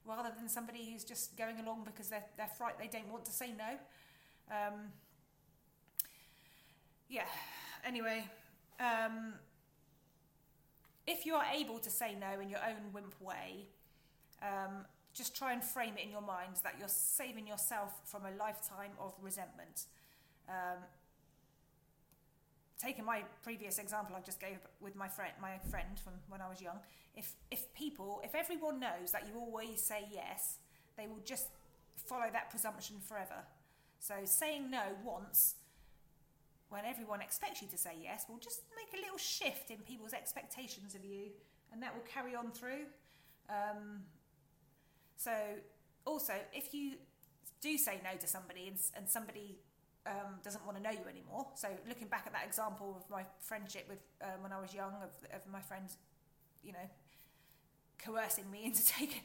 rather 0.05 0.31
than 0.37 0.47
somebody 0.49 0.91
who's 0.91 1.03
just 1.03 1.37
going 1.37 1.59
along 1.59 1.83
because 1.85 2.09
they're, 2.09 2.25
they're 2.37 2.51
fright 2.57 2.77
they 2.79 2.87
don't 2.87 3.11
want 3.11 3.25
to 3.25 3.31
say 3.31 3.51
no. 3.57 3.77
Um, 4.49 4.91
yeah, 7.09 7.25
anyway, 7.85 8.25
um, 8.79 9.33
if 11.05 11.25
you 11.25 11.35
are 11.35 11.45
able 11.53 11.79
to 11.79 11.89
say 11.89 12.15
no 12.19 12.39
in 12.39 12.49
your 12.49 12.59
own 12.59 12.93
wimp 12.93 13.15
way, 13.21 13.67
um, 14.41 14.85
just 15.13 15.35
try 15.35 15.53
and 15.53 15.63
frame 15.63 15.93
it 15.97 16.03
in 16.05 16.11
your 16.11 16.21
mind 16.21 16.55
that 16.63 16.75
you're 16.79 16.87
saving 16.87 17.47
yourself 17.47 17.91
from 18.05 18.23
a 18.25 18.31
lifetime 18.37 18.91
of 18.99 19.13
resentment. 19.21 19.85
Um, 20.49 20.79
taking 22.81 23.05
my 23.05 23.23
previous 23.43 23.77
example 23.77 24.15
I 24.15 24.21
just 24.21 24.39
gave 24.39 24.57
with 24.81 24.95
my 24.95 25.07
friend, 25.07 25.31
my 25.41 25.57
friend 25.69 25.99
from 26.03 26.13
when 26.27 26.41
I 26.41 26.49
was 26.49 26.61
young, 26.61 26.79
if 27.15 27.33
if 27.51 27.73
people, 27.73 28.21
if 28.23 28.35
everyone 28.35 28.79
knows 28.79 29.11
that 29.11 29.27
you 29.27 29.39
always 29.39 29.81
say 29.81 30.05
yes, 30.11 30.57
they 30.97 31.07
will 31.07 31.21
just 31.23 31.47
follow 31.95 32.25
that 32.31 32.49
presumption 32.49 32.97
forever. 33.07 33.45
So 34.03 34.15
saying 34.25 34.69
no 34.69 34.83
once, 35.01 35.55
when 36.67 36.83
everyone 36.83 37.21
expects 37.21 37.61
you 37.61 37.69
to 37.69 37.77
say 37.77 37.91
yes, 38.03 38.25
will 38.27 38.37
just 38.37 38.63
make 38.75 38.99
a 38.99 39.01
little 39.01 39.17
shift 39.17 39.71
in 39.71 39.77
people's 39.77 40.11
expectations 40.11 40.93
of 40.93 41.05
you, 41.05 41.31
and 41.71 41.81
that 41.81 41.95
will 41.95 42.03
carry 42.03 42.35
on 42.35 42.51
through. 42.51 42.83
Um, 43.49 44.01
so 45.15 45.31
also, 46.03 46.33
if 46.51 46.73
you 46.73 46.95
do 47.61 47.77
say 47.77 48.01
no 48.03 48.17
to 48.19 48.27
somebody 48.27 48.67
and, 48.67 48.77
and 48.97 49.07
somebody 49.07 49.55
um, 50.05 50.35
doesn't 50.43 50.65
want 50.65 50.75
to 50.75 50.83
know 50.83 50.91
you 50.91 51.07
anymore. 51.09 51.47
So 51.55 51.69
looking 51.87 52.09
back 52.09 52.23
at 52.27 52.33
that 52.33 52.45
example 52.45 52.97
of 52.97 53.09
my 53.09 53.23
friendship 53.39 53.85
with 53.87 53.99
um, 54.21 54.43
when 54.43 54.51
I 54.51 54.59
was 54.59 54.73
young, 54.73 54.91
of, 55.01 55.11
of 55.33 55.49
my 55.49 55.61
friends, 55.61 55.95
you 56.61 56.73
know, 56.73 56.89
coercing 57.97 58.49
me 58.51 58.65
into 58.65 58.85
taking 58.85 59.21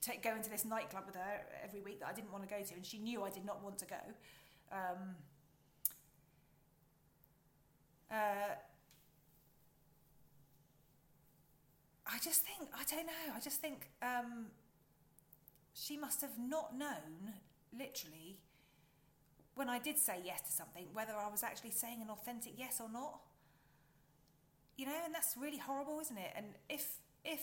take, 0.00 0.22
going 0.22 0.42
to 0.42 0.50
this 0.50 0.64
nightclub 0.64 1.04
with 1.06 1.16
her 1.16 1.40
every 1.62 1.80
week 1.80 2.00
that 2.00 2.08
I 2.08 2.12
didn't 2.12 2.32
want 2.32 2.48
to 2.48 2.54
go 2.54 2.62
to, 2.62 2.74
and 2.74 2.84
she 2.84 2.98
knew 2.98 3.22
I 3.22 3.30
did 3.30 3.44
not 3.44 3.62
want 3.62 3.78
to 3.78 3.86
go. 3.86 3.96
Um, 4.72 5.14
uh, 8.10 8.54
I 12.06 12.18
just 12.22 12.42
think 12.42 12.70
I 12.74 12.84
don't 12.94 13.06
know. 13.06 13.34
I 13.34 13.40
just 13.40 13.60
think 13.60 13.90
um, 14.02 14.46
she 15.74 15.96
must 15.96 16.20
have 16.20 16.38
not 16.38 16.76
known, 16.76 17.34
literally, 17.76 18.38
when 19.54 19.68
I 19.68 19.78
did 19.78 19.98
say 19.98 20.20
yes 20.24 20.42
to 20.42 20.52
something, 20.52 20.86
whether 20.92 21.14
I 21.14 21.28
was 21.28 21.42
actually 21.42 21.72
saying 21.72 22.00
an 22.02 22.10
authentic 22.10 22.52
yes 22.56 22.80
or 22.80 22.90
not. 22.92 23.20
You 24.76 24.86
know, 24.86 25.00
and 25.04 25.14
that's 25.14 25.36
really 25.38 25.58
horrible, 25.58 25.98
isn't 26.00 26.18
it? 26.18 26.32
And 26.36 26.46
if 26.68 26.98
if 27.24 27.40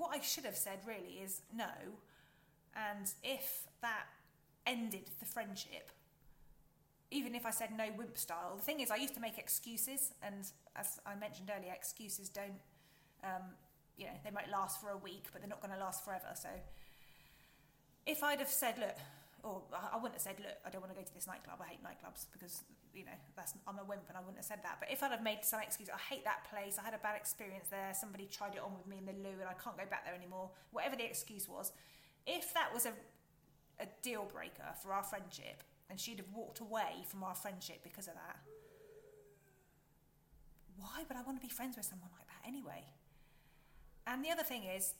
what 0.00 0.16
I 0.16 0.20
should 0.20 0.44
have 0.44 0.56
said 0.56 0.78
really 0.86 1.20
is 1.22 1.42
no, 1.54 1.70
and 2.74 3.12
if 3.22 3.66
that 3.82 4.06
ended 4.66 5.10
the 5.20 5.26
friendship, 5.26 5.90
even 7.10 7.34
if 7.34 7.44
I 7.44 7.50
said 7.50 7.70
no 7.76 7.88
wimp 7.98 8.16
style, 8.16 8.54
the 8.56 8.62
thing 8.62 8.80
is 8.80 8.90
I 8.90 8.96
used 8.96 9.14
to 9.14 9.20
make 9.20 9.36
excuses, 9.36 10.12
and 10.22 10.46
as 10.74 11.00
I 11.04 11.14
mentioned 11.16 11.50
earlier, 11.54 11.72
excuses 11.72 12.30
don't, 12.30 12.60
um, 13.22 13.42
you 13.98 14.06
know, 14.06 14.12
they 14.24 14.30
might 14.30 14.50
last 14.50 14.80
for 14.80 14.88
a 14.90 14.96
week, 14.96 15.24
but 15.32 15.42
they're 15.42 15.50
not 15.50 15.60
going 15.60 15.74
to 15.74 15.80
last 15.80 16.02
forever. 16.02 16.32
So 16.34 16.48
if 18.06 18.22
I'd 18.22 18.38
have 18.38 18.48
said, 18.48 18.78
look, 18.78 18.96
or 19.42 19.62
I 19.72 19.96
wouldn't 19.96 20.14
have 20.14 20.22
said, 20.22 20.36
look, 20.38 20.56
I 20.64 20.70
don't 20.70 20.80
want 20.80 20.92
to 20.92 20.98
go 20.98 21.04
to 21.04 21.14
this 21.14 21.26
nightclub. 21.26 21.58
I 21.60 21.74
hate 21.74 21.82
nightclubs 21.82 22.26
because 22.32 22.64
you 22.94 23.04
know 23.04 23.14
that's 23.36 23.54
I'm 23.66 23.78
a 23.78 23.84
wimp 23.84 24.08
and 24.08 24.16
I 24.16 24.20
wouldn't 24.20 24.36
have 24.36 24.44
said 24.44 24.60
that. 24.62 24.76
But 24.80 24.90
if 24.90 25.02
I'd 25.02 25.12
have 25.12 25.22
made 25.22 25.42
some 25.42 25.60
excuse, 25.60 25.88
I 25.88 25.98
hate 25.98 26.24
that 26.24 26.44
place. 26.50 26.78
I 26.78 26.84
had 26.84 26.94
a 26.94 27.02
bad 27.02 27.16
experience 27.16 27.68
there. 27.68 27.92
Somebody 27.94 28.26
tried 28.26 28.54
it 28.54 28.60
on 28.60 28.76
with 28.76 28.86
me 28.86 28.98
in 28.98 29.06
the 29.06 29.16
loo 29.16 29.38
and 29.40 29.48
I 29.48 29.56
can't 29.56 29.76
go 29.76 29.84
back 29.88 30.04
there 30.04 30.14
anymore. 30.14 30.50
Whatever 30.72 30.96
the 30.96 31.04
excuse 31.04 31.48
was, 31.48 31.72
if 32.26 32.52
that 32.54 32.72
was 32.72 32.86
a 32.86 32.92
a 33.80 33.88
deal 34.02 34.28
breaker 34.30 34.76
for 34.82 34.92
our 34.92 35.02
friendship 35.02 35.64
and 35.88 35.98
she'd 35.98 36.18
have 36.18 36.28
walked 36.34 36.60
away 36.60 37.02
from 37.08 37.24
our 37.24 37.34
friendship 37.34 37.80
because 37.82 38.06
of 38.06 38.14
that, 38.14 38.36
why 40.76 41.04
would 41.08 41.16
I 41.16 41.22
want 41.22 41.40
to 41.40 41.46
be 41.46 41.52
friends 41.52 41.76
with 41.76 41.86
someone 41.86 42.10
like 42.16 42.26
that 42.28 42.46
anyway? 42.46 42.84
And 44.06 44.24
the 44.24 44.30
other 44.30 44.42
thing 44.42 44.64
is, 44.64 44.94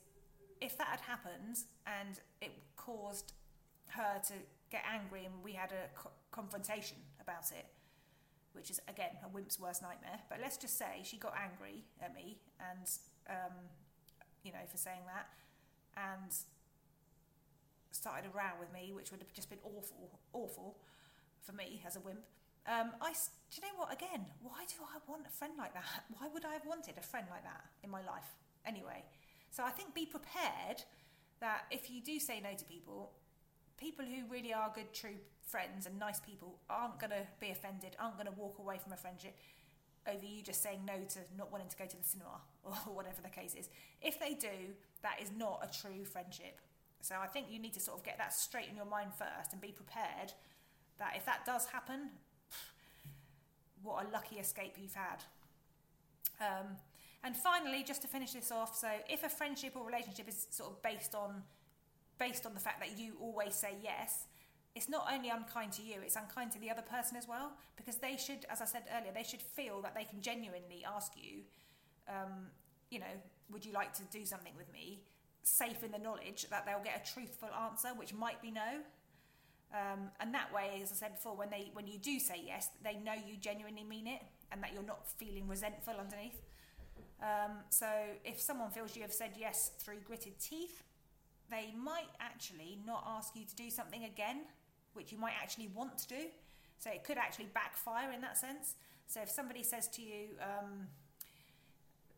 if 0.60 0.76
that 0.78 0.88
had 0.88 1.00
happened 1.00 1.58
and 1.86 2.20
it 2.40 2.52
caused 2.76 3.32
her 3.92 4.20
to 4.28 4.34
get 4.70 4.82
angry 4.86 5.24
and 5.24 5.34
we 5.42 5.52
had 5.52 5.72
a 5.72 5.88
co- 5.98 6.12
confrontation 6.30 6.96
about 7.20 7.50
it, 7.52 7.66
which 8.52 8.70
is 8.70 8.80
again 8.88 9.16
a 9.24 9.28
wimp's 9.28 9.58
worst 9.58 9.82
nightmare. 9.82 10.20
But 10.28 10.38
let's 10.40 10.56
just 10.56 10.78
say 10.78 11.02
she 11.02 11.16
got 11.18 11.34
angry 11.36 11.84
at 12.00 12.14
me 12.14 12.38
and, 12.60 12.88
um, 13.28 13.54
you 14.42 14.52
know, 14.52 14.64
for 14.70 14.76
saying 14.76 15.02
that 15.06 15.26
and 15.96 16.32
started 17.90 18.30
a 18.30 18.36
row 18.36 18.54
with 18.58 18.72
me, 18.72 18.92
which 18.92 19.10
would 19.10 19.20
have 19.20 19.32
just 19.32 19.50
been 19.50 19.58
awful, 19.64 20.20
awful 20.32 20.76
for 21.42 21.52
me 21.52 21.82
as 21.86 21.96
a 21.96 22.00
wimp. 22.00 22.20
Um, 22.66 22.92
I, 23.00 23.12
do 23.12 23.54
you 23.56 23.62
know 23.62 23.76
what? 23.76 23.92
Again, 23.92 24.26
why 24.42 24.64
do 24.68 24.76
I 24.84 24.98
want 25.10 25.22
a 25.26 25.30
friend 25.30 25.54
like 25.58 25.74
that? 25.74 26.04
Why 26.18 26.28
would 26.32 26.44
I 26.44 26.52
have 26.52 26.66
wanted 26.66 26.94
a 26.98 27.02
friend 27.02 27.26
like 27.30 27.42
that 27.42 27.64
in 27.82 27.90
my 27.90 28.00
life? 28.04 28.36
Anyway, 28.66 29.02
so 29.50 29.64
I 29.64 29.70
think 29.70 29.94
be 29.94 30.04
prepared 30.04 30.84
that 31.40 31.64
if 31.70 31.90
you 31.90 32.02
do 32.02 32.20
say 32.20 32.40
no 32.40 32.54
to 32.54 32.64
people, 32.64 33.12
people 33.80 34.04
who 34.04 34.30
really 34.30 34.52
are 34.52 34.70
good, 34.74 34.92
true 34.92 35.16
friends 35.46 35.86
and 35.86 35.98
nice 35.98 36.20
people 36.20 36.58
aren't 36.68 37.00
going 37.00 37.10
to 37.10 37.26
be 37.40 37.50
offended, 37.50 37.96
aren't 37.98 38.14
going 38.14 38.26
to 38.26 38.38
walk 38.38 38.58
away 38.58 38.78
from 38.78 38.92
a 38.92 38.96
friendship 38.96 39.34
over 40.08 40.24
you 40.24 40.42
just 40.42 40.62
saying 40.62 40.80
no 40.86 40.94
to 41.08 41.18
not 41.36 41.52
wanting 41.52 41.68
to 41.68 41.76
go 41.76 41.84
to 41.84 41.96
the 41.96 42.04
cinema 42.04 42.40
or 42.64 42.94
whatever 42.94 43.20
the 43.22 43.28
case 43.28 43.54
is. 43.54 43.68
If 44.00 44.20
they 44.20 44.34
do, 44.34 44.74
that 45.02 45.20
is 45.22 45.30
not 45.36 45.60
a 45.62 45.80
true 45.80 46.04
friendship. 46.04 46.60
So 47.02 47.16
I 47.20 47.26
think 47.26 47.46
you 47.50 47.58
need 47.58 47.74
to 47.74 47.80
sort 47.80 47.98
of 47.98 48.04
get 48.04 48.18
that 48.18 48.32
straight 48.32 48.68
in 48.68 48.76
your 48.76 48.84
mind 48.84 49.12
first 49.16 49.52
and 49.52 49.60
be 49.60 49.72
prepared 49.72 50.32
that 50.98 51.14
if 51.16 51.24
that 51.24 51.46
does 51.46 51.66
happen, 51.66 52.10
what 53.82 54.06
a 54.06 54.10
lucky 54.10 54.36
escape 54.36 54.74
you've 54.80 54.94
had. 54.94 55.24
Um, 56.40 56.76
and 57.24 57.36
finally, 57.36 57.82
just 57.82 58.02
to 58.02 58.08
finish 58.08 58.32
this 58.32 58.50
off, 58.50 58.76
so 58.76 58.88
if 59.08 59.24
a 59.24 59.28
friendship 59.28 59.72
or 59.76 59.84
relationship 59.84 60.28
is 60.28 60.46
sort 60.50 60.70
of 60.70 60.82
based 60.82 61.14
on 61.14 61.42
based 62.20 62.46
on 62.46 62.54
the 62.54 62.60
fact 62.60 62.78
that 62.78 62.96
you 62.96 63.14
always 63.20 63.56
say 63.56 63.74
yes, 63.82 64.26
it's 64.76 64.88
not 64.88 65.06
only 65.12 65.30
unkind 65.30 65.72
to 65.72 65.82
you, 65.82 65.96
it's 66.04 66.14
unkind 66.14 66.52
to 66.52 66.60
the 66.60 66.70
other 66.70 66.82
person 66.82 67.16
as 67.16 67.26
well. 67.26 67.52
Because 67.76 67.96
they 67.96 68.16
should, 68.16 68.46
as 68.48 68.60
I 68.60 68.66
said 68.66 68.84
earlier, 68.96 69.10
they 69.12 69.24
should 69.24 69.42
feel 69.42 69.82
that 69.82 69.96
they 69.96 70.04
can 70.04 70.20
genuinely 70.20 70.84
ask 70.86 71.12
you, 71.16 71.40
um, 72.08 72.46
you 72.90 73.00
know, 73.00 73.14
would 73.50 73.64
you 73.64 73.72
like 73.72 73.92
to 73.94 74.02
do 74.12 74.24
something 74.24 74.52
with 74.56 74.72
me? 74.72 75.00
Safe 75.42 75.82
in 75.82 75.90
the 75.90 75.98
knowledge 75.98 76.46
that 76.50 76.66
they'll 76.66 76.84
get 76.84 77.02
a 77.04 77.12
truthful 77.12 77.48
answer, 77.66 77.88
which 77.96 78.14
might 78.14 78.40
be 78.40 78.52
no. 78.52 78.82
Um, 79.72 80.10
and 80.20 80.34
that 80.34 80.52
way, 80.54 80.80
as 80.82 80.92
I 80.92 80.94
said 80.94 81.14
before, 81.14 81.34
when 81.36 81.48
they 81.50 81.70
when 81.72 81.86
you 81.86 81.98
do 81.98 82.18
say 82.18 82.42
yes, 82.44 82.68
they 82.84 82.94
know 82.94 83.14
you 83.14 83.36
genuinely 83.40 83.84
mean 83.84 84.06
it, 84.06 84.20
and 84.52 84.62
that 84.62 84.72
you're 84.74 84.82
not 84.82 85.08
feeling 85.08 85.48
resentful 85.48 85.94
underneath. 85.98 86.42
Um, 87.22 87.58
so 87.70 87.86
if 88.24 88.40
someone 88.40 88.70
feels 88.70 88.96
you 88.96 89.02
have 89.02 89.12
said 89.12 89.32
yes 89.38 89.72
through 89.78 90.00
gritted 90.06 90.38
teeth, 90.40 90.82
they 91.50 91.74
might 91.76 92.10
actually 92.20 92.78
not 92.86 93.04
ask 93.06 93.34
you 93.34 93.44
to 93.44 93.56
do 93.56 93.70
something 93.70 94.04
again, 94.04 94.42
which 94.94 95.12
you 95.12 95.18
might 95.18 95.34
actually 95.40 95.68
want 95.74 95.98
to 95.98 96.08
do. 96.08 96.22
So 96.78 96.90
it 96.90 97.04
could 97.04 97.18
actually 97.18 97.48
backfire 97.52 98.12
in 98.12 98.20
that 98.22 98.38
sense. 98.38 98.74
So 99.06 99.20
if 99.20 99.28
somebody 99.28 99.62
says 99.62 99.88
to 99.88 100.02
you, 100.02 100.28
um, 100.40 100.86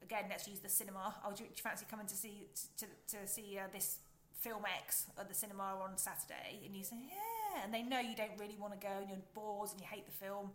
again, 0.02 0.24
let's 0.28 0.46
use 0.46 0.60
the 0.60 0.68
cinema. 0.68 1.14
Oh, 1.26 1.32
do 1.32 1.44
you, 1.44 1.50
fancy 1.56 1.86
coming 1.90 2.06
to 2.06 2.14
see 2.14 2.46
to, 2.78 2.86
to 3.16 3.26
see 3.26 3.58
uh, 3.58 3.68
this 3.72 3.98
film 4.40 4.62
X 4.78 5.06
at 5.18 5.28
the 5.28 5.34
cinema 5.34 5.80
on 5.82 5.96
Saturday? 5.96 6.60
And 6.64 6.76
you 6.76 6.84
say, 6.84 6.96
yeah, 7.08 7.64
and 7.64 7.72
they 7.72 7.82
know 7.82 7.98
you 7.98 8.14
don't 8.14 8.38
really 8.38 8.56
want 8.60 8.78
to 8.78 8.78
go, 8.78 8.92
and 9.00 9.08
you're 9.08 9.18
bored 9.34 9.70
and 9.72 9.80
you 9.80 9.86
hate 9.90 10.06
the 10.06 10.12
film. 10.12 10.50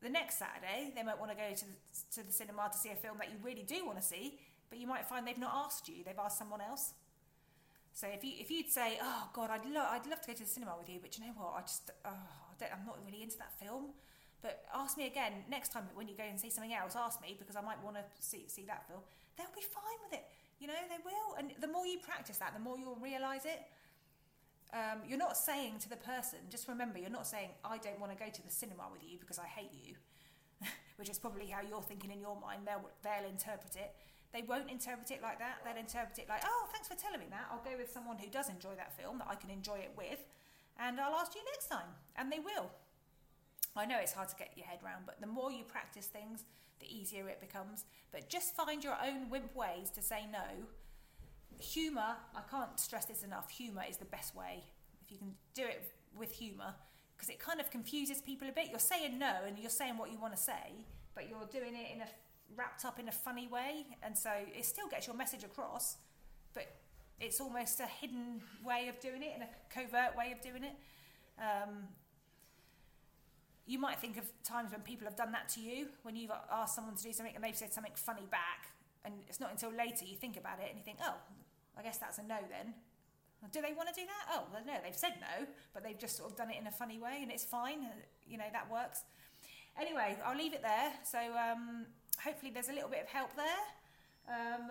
The 0.00 0.08
next 0.08 0.38
Saturday, 0.38 0.92
they 0.94 1.02
might 1.02 1.18
want 1.18 1.32
to 1.32 1.36
go 1.36 1.52
to 1.52 1.64
the, 1.64 2.20
to 2.20 2.26
the 2.26 2.32
cinema 2.32 2.70
to 2.70 2.78
see 2.78 2.90
a 2.90 2.94
film 2.94 3.18
that 3.18 3.28
you 3.30 3.36
really 3.42 3.64
do 3.64 3.84
want 3.84 3.98
to 3.98 4.04
see, 4.04 4.38
but 4.70 4.78
you 4.78 4.86
might 4.86 5.06
find 5.06 5.26
they've 5.26 5.36
not 5.36 5.52
asked 5.66 5.88
you; 5.88 6.04
they've 6.04 6.18
asked 6.18 6.38
someone 6.38 6.60
else. 6.60 6.94
So 7.98 8.06
if 8.06 8.22
you 8.22 8.30
if 8.38 8.48
you'd 8.48 8.70
say, 8.70 8.96
"Oh 9.02 9.28
God, 9.32 9.50
I'd 9.50 9.66
love 9.66 9.88
I'd 9.90 10.06
love 10.06 10.20
to 10.20 10.28
go 10.28 10.32
to 10.32 10.44
the 10.44 10.48
cinema 10.48 10.76
with 10.78 10.88
you," 10.88 11.00
but 11.02 11.18
you 11.18 11.26
know 11.26 11.32
what? 11.34 11.58
I 11.58 11.62
just 11.62 11.90
oh, 12.04 12.28
I 12.62 12.64
am 12.70 12.86
not 12.86 12.96
really 13.04 13.24
into 13.24 13.36
that 13.38 13.50
film. 13.58 13.90
But 14.40 14.62
ask 14.72 14.96
me 14.96 15.08
again 15.08 15.42
next 15.50 15.72
time 15.72 15.82
when 15.96 16.06
you 16.06 16.14
go 16.14 16.22
and 16.22 16.38
see 16.38 16.48
something 16.48 16.72
else. 16.72 16.94
Ask 16.94 17.20
me 17.20 17.34
because 17.36 17.56
I 17.56 17.60
might 17.60 17.82
want 17.82 17.96
to 17.96 18.04
see 18.20 18.46
see 18.46 18.64
that 18.66 18.86
film. 18.86 19.00
They'll 19.36 19.50
be 19.50 19.66
fine 19.66 19.98
with 20.06 20.14
it. 20.14 20.24
You 20.60 20.68
know 20.68 20.78
they 20.88 21.02
will. 21.02 21.34
And 21.38 21.50
the 21.60 21.66
more 21.66 21.86
you 21.86 21.98
practice 21.98 22.38
that, 22.38 22.54
the 22.54 22.60
more 22.60 22.78
you'll 22.78 23.02
realise 23.02 23.44
it. 23.44 23.66
Um, 24.72 25.02
you're 25.04 25.18
not 25.18 25.36
saying 25.36 25.80
to 25.80 25.88
the 25.90 25.96
person. 25.96 26.38
Just 26.50 26.68
remember, 26.68 27.00
you're 27.00 27.10
not 27.10 27.26
saying, 27.26 27.50
"I 27.64 27.78
don't 27.78 27.98
want 27.98 28.16
to 28.16 28.18
go 28.24 28.30
to 28.30 28.42
the 28.46 28.50
cinema 28.52 28.84
with 28.92 29.02
you 29.02 29.18
because 29.18 29.40
I 29.40 29.46
hate 29.46 29.74
you," 29.74 29.96
which 30.98 31.10
is 31.10 31.18
probably 31.18 31.46
how 31.46 31.62
you're 31.68 31.82
thinking 31.82 32.12
in 32.12 32.20
your 32.20 32.38
mind. 32.38 32.62
They'll 32.64 32.90
they'll 33.02 33.28
interpret 33.28 33.74
it 33.74 33.90
they 34.32 34.42
won't 34.42 34.70
interpret 34.70 35.10
it 35.10 35.22
like 35.22 35.38
that. 35.38 35.58
They'll 35.64 35.76
interpret 35.76 36.18
it 36.18 36.28
like, 36.28 36.42
oh, 36.44 36.68
thanks 36.72 36.88
for 36.88 36.94
telling 36.94 37.20
me 37.20 37.26
that. 37.30 37.48
I'll 37.50 37.64
go 37.64 37.76
with 37.76 37.90
someone 37.90 38.18
who 38.18 38.28
does 38.28 38.48
enjoy 38.48 38.74
that 38.76 38.96
film 38.96 39.18
that 39.18 39.28
I 39.30 39.34
can 39.34 39.50
enjoy 39.50 39.78
it 39.78 39.92
with, 39.96 40.24
and 40.78 41.00
I'll 41.00 41.14
ask 41.14 41.34
you 41.34 41.40
next 41.52 41.68
time. 41.68 41.88
And 42.16 42.30
they 42.30 42.38
will. 42.38 42.70
I 43.76 43.86
know 43.86 43.98
it's 44.00 44.12
hard 44.12 44.28
to 44.28 44.36
get 44.36 44.52
your 44.56 44.66
head 44.66 44.80
around, 44.84 45.04
but 45.06 45.20
the 45.20 45.26
more 45.26 45.50
you 45.50 45.64
practice 45.64 46.06
things, 46.06 46.44
the 46.80 46.86
easier 46.86 47.28
it 47.28 47.40
becomes. 47.40 47.84
But 48.12 48.28
just 48.28 48.54
find 48.54 48.82
your 48.82 48.96
own 49.04 49.30
wimp 49.30 49.54
ways 49.54 49.90
to 49.90 50.02
say 50.02 50.26
no. 50.30 50.66
Humour, 51.58 52.16
I 52.36 52.40
can't 52.50 52.78
stress 52.78 53.04
this 53.06 53.22
enough, 53.22 53.50
humour 53.50 53.82
is 53.88 53.96
the 53.96 54.04
best 54.04 54.34
way. 54.34 54.64
If 55.04 55.10
you 55.10 55.18
can 55.18 55.34
do 55.54 55.64
it 55.64 55.92
with 56.16 56.32
humour, 56.32 56.74
because 57.16 57.30
it 57.30 57.40
kind 57.40 57.60
of 57.60 57.70
confuses 57.70 58.20
people 58.20 58.48
a 58.48 58.52
bit. 58.52 58.68
You're 58.70 58.78
saying 58.78 59.18
no 59.18 59.32
and 59.46 59.58
you're 59.58 59.70
saying 59.70 59.98
what 59.98 60.12
you 60.12 60.20
want 60.20 60.36
to 60.36 60.40
say, 60.40 60.86
but 61.14 61.28
you're 61.28 61.48
doing 61.50 61.74
it 61.74 61.94
in 61.94 62.02
a 62.02 62.06
wrapped 62.56 62.84
up 62.84 62.98
in 62.98 63.08
a 63.08 63.12
funny 63.12 63.46
way, 63.46 63.86
and 64.02 64.16
so 64.16 64.30
it 64.54 64.64
still 64.64 64.88
gets 64.88 65.06
your 65.06 65.16
message 65.16 65.44
across, 65.44 65.96
but 66.54 66.66
it's 67.20 67.40
almost 67.40 67.80
a 67.80 67.86
hidden 67.86 68.40
way 68.64 68.88
of 68.88 69.00
doing 69.00 69.22
it 69.22 69.32
and 69.34 69.42
a 69.42 69.48
covert 69.72 70.16
way 70.16 70.32
of 70.32 70.40
doing 70.40 70.64
it. 70.64 70.74
Um, 71.38 71.88
you 73.66 73.78
might 73.78 73.98
think 73.98 74.16
of 74.16 74.24
times 74.44 74.72
when 74.72 74.80
people 74.80 75.06
have 75.06 75.16
done 75.16 75.32
that 75.32 75.48
to 75.50 75.60
you, 75.60 75.88
when 76.02 76.16
you've 76.16 76.32
asked 76.50 76.74
someone 76.74 76.96
to 76.96 77.02
do 77.02 77.12
something 77.12 77.34
and 77.34 77.44
they've 77.44 77.56
said 77.56 77.72
something 77.72 77.92
funny 77.94 78.26
back, 78.30 78.68
and 79.04 79.14
it's 79.28 79.40
not 79.40 79.50
until 79.50 79.70
later 79.70 80.04
you 80.04 80.16
think 80.16 80.36
about 80.36 80.58
it 80.58 80.68
and 80.70 80.78
you 80.78 80.84
think, 80.84 80.98
oh, 81.02 81.14
I 81.76 81.82
guess 81.82 81.98
that's 81.98 82.18
a 82.18 82.22
no 82.22 82.38
then. 82.48 82.74
Do 83.52 83.62
they 83.62 83.72
want 83.72 83.88
to 83.88 83.94
do 83.94 84.04
that? 84.04 84.34
Oh, 84.34 84.44
well, 84.52 84.62
no, 84.66 84.74
they've 84.82 84.96
said 84.96 85.14
no, 85.20 85.46
but 85.72 85.84
they've 85.84 85.98
just 85.98 86.16
sort 86.16 86.30
of 86.30 86.36
done 86.36 86.50
it 86.50 86.56
in 86.60 86.66
a 86.66 86.72
funny 86.72 86.98
way 86.98 87.20
and 87.22 87.30
it's 87.30 87.44
fine. 87.44 87.86
You 88.26 88.36
know, 88.36 88.48
that 88.52 88.70
works. 88.70 89.02
Anyway, 89.80 90.16
I'll 90.24 90.36
leave 90.36 90.54
it 90.54 90.62
there. 90.62 90.90
So, 91.04 91.18
um, 91.18 91.86
hopefully 92.22 92.50
there's 92.52 92.68
a 92.68 92.72
little 92.72 92.88
bit 92.90 93.02
of 93.02 93.08
help 93.08 93.30
there. 93.36 93.64
Um, 94.28 94.70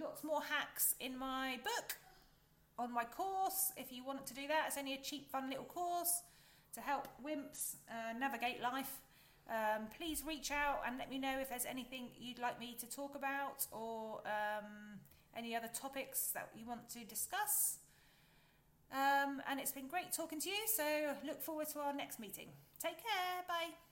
lots 0.00 0.24
more 0.24 0.42
hacks 0.42 0.94
in 1.00 1.18
my 1.18 1.58
book 1.64 1.96
on 2.78 2.92
my 2.92 3.04
course 3.04 3.72
if 3.76 3.92
you 3.92 4.04
want 4.04 4.26
to 4.26 4.34
do 4.34 4.46
that. 4.48 4.64
It's 4.68 4.78
only 4.78 4.94
a 4.94 4.98
cheap, 4.98 5.30
fun 5.30 5.48
little 5.48 5.64
course 5.64 6.22
to 6.74 6.80
help 6.80 7.08
wimps 7.24 7.76
uh, 7.90 8.18
navigate 8.18 8.62
life. 8.62 9.00
Um, 9.48 9.86
please 9.96 10.22
reach 10.26 10.50
out 10.50 10.82
and 10.86 10.98
let 10.98 11.08
me 11.08 11.18
know 11.18 11.38
if 11.40 11.48
there's 11.48 11.64
anything 11.64 12.08
you'd 12.18 12.38
like 12.38 12.60
me 12.60 12.76
to 12.80 12.86
talk 12.86 13.14
about 13.14 13.66
or 13.72 14.20
um, 14.26 15.00
any 15.36 15.56
other 15.56 15.70
topics 15.72 16.30
that 16.34 16.50
you 16.54 16.66
want 16.66 16.88
to 16.90 17.04
discuss. 17.04 17.78
Um, 18.92 19.42
and 19.48 19.58
it's 19.60 19.72
been 19.72 19.88
great 19.88 20.12
talking 20.12 20.40
to 20.40 20.48
you, 20.48 20.66
so 20.74 20.84
look 21.26 21.42
forward 21.42 21.68
to 21.72 21.80
our 21.80 21.94
next 21.94 22.20
meeting. 22.20 22.48
Take 22.82 22.96
care, 22.96 23.42
bye. 23.46 23.87